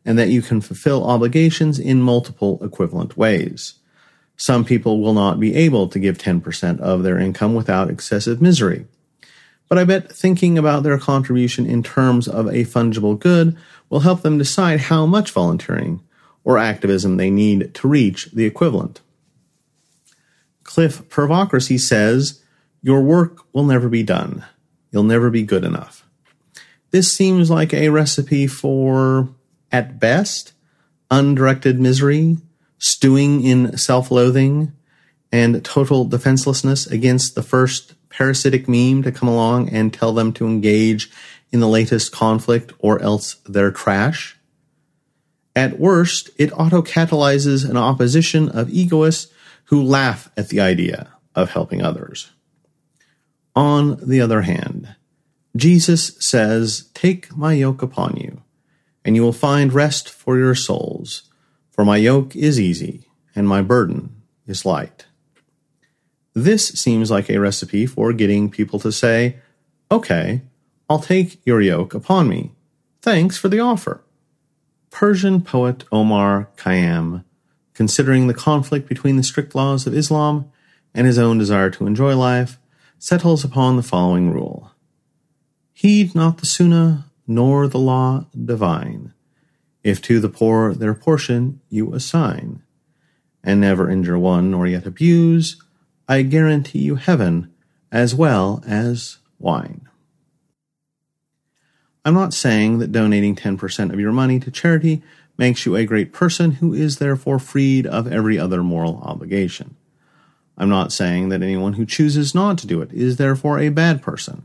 and 0.06 0.18
that 0.18 0.30
you 0.30 0.40
can 0.40 0.62
fulfill 0.62 1.04
obligations 1.04 1.78
in 1.78 2.00
multiple 2.00 2.58
equivalent 2.64 3.18
ways. 3.18 3.74
Some 4.38 4.64
people 4.64 5.02
will 5.02 5.12
not 5.12 5.38
be 5.38 5.54
able 5.54 5.88
to 5.88 5.98
give 5.98 6.16
10% 6.16 6.80
of 6.80 7.02
their 7.02 7.18
income 7.18 7.54
without 7.54 7.90
excessive 7.90 8.40
misery. 8.40 8.86
But 9.72 9.78
I 9.78 9.84
bet 9.84 10.12
thinking 10.12 10.58
about 10.58 10.82
their 10.82 10.98
contribution 10.98 11.64
in 11.64 11.82
terms 11.82 12.28
of 12.28 12.46
a 12.46 12.66
fungible 12.66 13.18
good 13.18 13.56
will 13.88 14.00
help 14.00 14.20
them 14.20 14.36
decide 14.36 14.80
how 14.80 15.06
much 15.06 15.30
volunteering 15.30 16.02
or 16.44 16.58
activism 16.58 17.16
they 17.16 17.30
need 17.30 17.72
to 17.76 17.88
reach 17.88 18.26
the 18.32 18.44
equivalent. 18.44 19.00
Cliff 20.62 21.08
Pervocracy 21.08 21.80
says, 21.80 22.42
Your 22.82 23.00
work 23.00 23.46
will 23.54 23.64
never 23.64 23.88
be 23.88 24.02
done. 24.02 24.44
You'll 24.90 25.04
never 25.04 25.30
be 25.30 25.42
good 25.42 25.64
enough. 25.64 26.06
This 26.90 27.10
seems 27.14 27.50
like 27.50 27.72
a 27.72 27.88
recipe 27.88 28.46
for, 28.46 29.30
at 29.72 29.98
best, 29.98 30.52
undirected 31.10 31.80
misery, 31.80 32.36
stewing 32.76 33.42
in 33.42 33.78
self 33.78 34.10
loathing, 34.10 34.74
and 35.32 35.64
total 35.64 36.04
defenselessness 36.04 36.86
against 36.86 37.34
the 37.34 37.42
first 37.42 37.94
parasitic 38.12 38.68
meme 38.68 39.02
to 39.02 39.10
come 39.10 39.28
along 39.28 39.70
and 39.70 39.92
tell 39.92 40.12
them 40.12 40.32
to 40.34 40.46
engage 40.46 41.10
in 41.50 41.60
the 41.60 41.68
latest 41.68 42.12
conflict 42.12 42.72
or 42.78 43.00
else 43.00 43.36
they're 43.46 43.70
trash. 43.70 44.36
At 45.54 45.78
worst, 45.78 46.30
it 46.38 46.52
auto-catalyzes 46.52 47.68
an 47.68 47.76
opposition 47.76 48.48
of 48.48 48.70
egoists 48.70 49.32
who 49.64 49.82
laugh 49.82 50.30
at 50.36 50.48
the 50.48 50.60
idea 50.60 51.08
of 51.34 51.50
helping 51.50 51.82
others. 51.82 52.30
On 53.54 53.98
the 54.06 54.20
other 54.20 54.42
hand, 54.42 54.94
Jesus 55.54 56.16
says, 56.18 56.88
Take 56.94 57.36
my 57.36 57.52
yoke 57.52 57.82
upon 57.82 58.16
you, 58.16 58.42
and 59.04 59.14
you 59.14 59.22
will 59.22 59.32
find 59.32 59.72
rest 59.72 60.08
for 60.08 60.38
your 60.38 60.54
souls, 60.54 61.24
for 61.70 61.84
my 61.84 61.98
yoke 61.98 62.34
is 62.34 62.58
easy, 62.58 63.08
and 63.34 63.46
my 63.46 63.60
burden 63.60 64.22
is 64.46 64.64
light. 64.64 65.06
This 66.34 66.68
seems 66.68 67.10
like 67.10 67.28
a 67.28 67.38
recipe 67.38 67.86
for 67.86 68.12
getting 68.12 68.50
people 68.50 68.78
to 68.80 68.92
say, 68.92 69.36
Okay, 69.90 70.42
I'll 70.88 70.98
take 70.98 71.44
your 71.44 71.60
yoke 71.60 71.94
upon 71.94 72.28
me. 72.28 72.52
Thanks 73.02 73.36
for 73.36 73.48
the 73.48 73.60
offer. 73.60 74.02
Persian 74.90 75.40
poet 75.42 75.84
Omar 75.90 76.48
Khayyam, 76.56 77.24
considering 77.74 78.26
the 78.26 78.34
conflict 78.34 78.88
between 78.88 79.16
the 79.16 79.22
strict 79.22 79.54
laws 79.54 79.86
of 79.86 79.94
Islam 79.94 80.50
and 80.94 81.06
his 81.06 81.18
own 81.18 81.38
desire 81.38 81.70
to 81.70 81.86
enjoy 81.86 82.16
life, 82.16 82.58
settles 82.98 83.42
upon 83.44 83.76
the 83.76 83.82
following 83.82 84.30
rule 84.30 84.70
Heed 85.72 86.14
not 86.14 86.38
the 86.38 86.46
sunnah 86.46 87.06
nor 87.26 87.66
the 87.66 87.78
law 87.78 88.26
divine, 88.44 89.12
if 89.82 90.00
to 90.02 90.20
the 90.20 90.28
poor 90.28 90.74
their 90.74 90.94
portion 90.94 91.60
you 91.68 91.94
assign, 91.94 92.62
and 93.42 93.60
never 93.60 93.90
injure 93.90 94.18
one 94.18 94.50
nor 94.50 94.66
yet 94.66 94.86
abuse, 94.86 95.60
I 96.12 96.20
guarantee 96.20 96.80
you 96.80 96.96
heaven 96.96 97.50
as 97.90 98.14
well 98.14 98.62
as 98.66 99.16
wine. 99.38 99.88
I'm 102.04 102.12
not 102.12 102.34
saying 102.34 102.80
that 102.80 102.92
donating 102.92 103.34
10% 103.34 103.90
of 103.90 103.98
your 103.98 104.12
money 104.12 104.38
to 104.40 104.50
charity 104.50 105.02
makes 105.38 105.64
you 105.64 105.74
a 105.74 105.86
great 105.86 106.12
person 106.12 106.50
who 106.50 106.74
is 106.74 106.98
therefore 106.98 107.38
freed 107.38 107.86
of 107.86 108.12
every 108.12 108.38
other 108.38 108.62
moral 108.62 109.00
obligation. 109.02 109.74
I'm 110.58 110.68
not 110.68 110.92
saying 110.92 111.30
that 111.30 111.42
anyone 111.42 111.72
who 111.72 111.86
chooses 111.86 112.34
not 112.34 112.58
to 112.58 112.66
do 112.66 112.82
it 112.82 112.92
is 112.92 113.16
therefore 113.16 113.58
a 113.58 113.70
bad 113.70 114.02
person. 114.02 114.44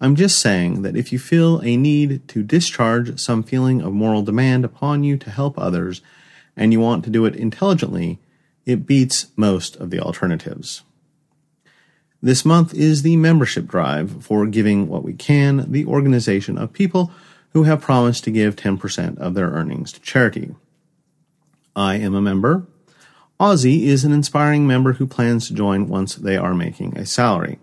I'm 0.00 0.14
just 0.14 0.38
saying 0.38 0.82
that 0.82 0.96
if 0.96 1.10
you 1.10 1.18
feel 1.18 1.58
a 1.62 1.76
need 1.76 2.28
to 2.28 2.44
discharge 2.44 3.18
some 3.18 3.42
feeling 3.42 3.80
of 3.80 3.92
moral 3.92 4.22
demand 4.22 4.64
upon 4.64 5.02
you 5.02 5.16
to 5.16 5.30
help 5.30 5.58
others, 5.58 6.00
and 6.56 6.72
you 6.72 6.78
want 6.78 7.02
to 7.06 7.10
do 7.10 7.24
it 7.24 7.34
intelligently, 7.34 8.20
it 8.66 8.84
beats 8.84 9.28
most 9.36 9.76
of 9.76 9.90
the 9.90 10.00
alternatives. 10.00 10.82
This 12.20 12.44
month 12.44 12.74
is 12.74 13.02
the 13.02 13.16
membership 13.16 13.66
drive 13.66 14.24
for 14.24 14.46
Giving 14.46 14.88
What 14.88 15.04
We 15.04 15.12
Can, 15.12 15.70
the 15.70 15.86
organization 15.86 16.58
of 16.58 16.72
people 16.72 17.12
who 17.52 17.62
have 17.62 17.80
promised 17.80 18.24
to 18.24 18.30
give 18.30 18.56
10% 18.56 19.18
of 19.18 19.34
their 19.34 19.50
earnings 19.50 19.92
to 19.92 20.00
charity. 20.00 20.54
I 21.76 21.96
am 21.96 22.14
a 22.14 22.20
member. 22.20 22.66
Ozy 23.38 23.84
is 23.84 24.04
an 24.04 24.12
inspiring 24.12 24.66
member 24.66 24.94
who 24.94 25.06
plans 25.06 25.46
to 25.46 25.54
join 25.54 25.88
once 25.88 26.16
they 26.16 26.36
are 26.36 26.54
making 26.54 26.96
a 26.96 27.06
salary. 27.06 27.58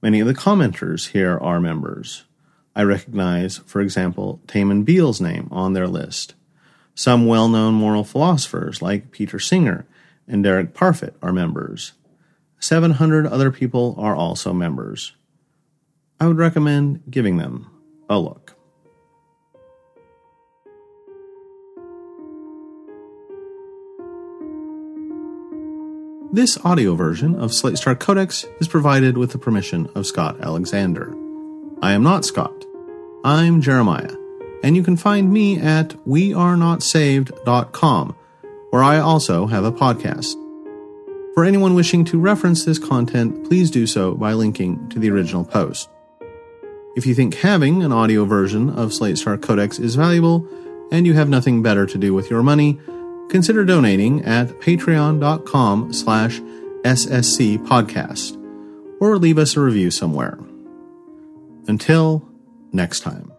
Many 0.00 0.20
of 0.20 0.26
the 0.26 0.34
commenters 0.34 1.08
here 1.08 1.36
are 1.36 1.60
members. 1.60 2.24
I 2.76 2.84
recognize, 2.84 3.58
for 3.58 3.80
example, 3.80 4.40
Taymon 4.46 4.84
Beal's 4.84 5.20
name 5.20 5.48
on 5.50 5.72
their 5.72 5.88
list. 5.88 6.34
Some 6.94 7.26
well 7.26 7.48
known 7.48 7.74
moral 7.74 8.04
philosophers 8.04 8.80
like 8.80 9.10
Peter 9.10 9.40
Singer 9.40 9.84
and 10.28 10.44
Derek 10.44 10.74
Parfit 10.74 11.14
are 11.22 11.32
members. 11.32 11.92
700 12.60 13.26
other 13.26 13.50
people 13.50 13.94
are 13.98 14.14
also 14.14 14.52
members. 14.52 15.14
I 16.20 16.26
would 16.26 16.38
recommend 16.38 17.02
giving 17.08 17.38
them 17.38 17.70
a 18.08 18.18
look. 18.18 18.54
This 26.30 26.58
audio 26.62 26.94
version 26.94 27.36
of 27.36 27.54
Slate 27.54 27.78
Star 27.78 27.94
Codex 27.94 28.44
is 28.60 28.68
provided 28.68 29.16
with 29.16 29.32
the 29.32 29.38
permission 29.38 29.88
of 29.94 30.06
Scott 30.06 30.38
Alexander. 30.42 31.14
I 31.80 31.92
am 31.92 32.02
not 32.02 32.26
Scott. 32.26 32.66
I'm 33.24 33.62
Jeremiah, 33.62 34.14
and 34.62 34.76
you 34.76 34.82
can 34.82 34.98
find 34.98 35.32
me 35.32 35.58
at 35.58 35.88
wearenotsaved.com, 36.06 38.14
where 38.70 38.82
I 38.82 38.98
also 38.98 39.46
have 39.46 39.64
a 39.64 39.72
podcast. 39.72 40.34
For 41.34 41.44
anyone 41.44 41.74
wishing 41.74 42.04
to 42.06 42.18
reference 42.18 42.64
this 42.64 42.78
content, 42.78 43.48
please 43.48 43.70
do 43.70 43.86
so 43.86 44.14
by 44.14 44.32
linking 44.32 44.88
to 44.88 44.98
the 44.98 45.10
original 45.10 45.44
post. 45.44 45.88
If 46.96 47.06
you 47.06 47.14
think 47.14 47.34
having 47.36 47.82
an 47.84 47.92
audio 47.92 48.24
version 48.24 48.70
of 48.70 48.92
Slate 48.92 49.18
Star 49.18 49.38
Codex 49.38 49.78
is 49.78 49.94
valuable, 49.94 50.48
and 50.90 51.06
you 51.06 51.14
have 51.14 51.28
nothing 51.28 51.62
better 51.62 51.86
to 51.86 51.98
do 51.98 52.12
with 52.12 52.30
your 52.30 52.42
money, 52.42 52.80
consider 53.28 53.64
donating 53.64 54.24
at 54.24 54.48
patreon.com 54.60 55.92
slash 55.92 56.40
ssc 56.40 57.58
podcast 57.66 58.36
or 59.00 59.18
leave 59.18 59.38
us 59.38 59.56
a 59.56 59.60
review 59.60 59.90
somewhere. 59.90 60.38
Until 61.68 62.28
next 62.72 63.00
time. 63.00 63.32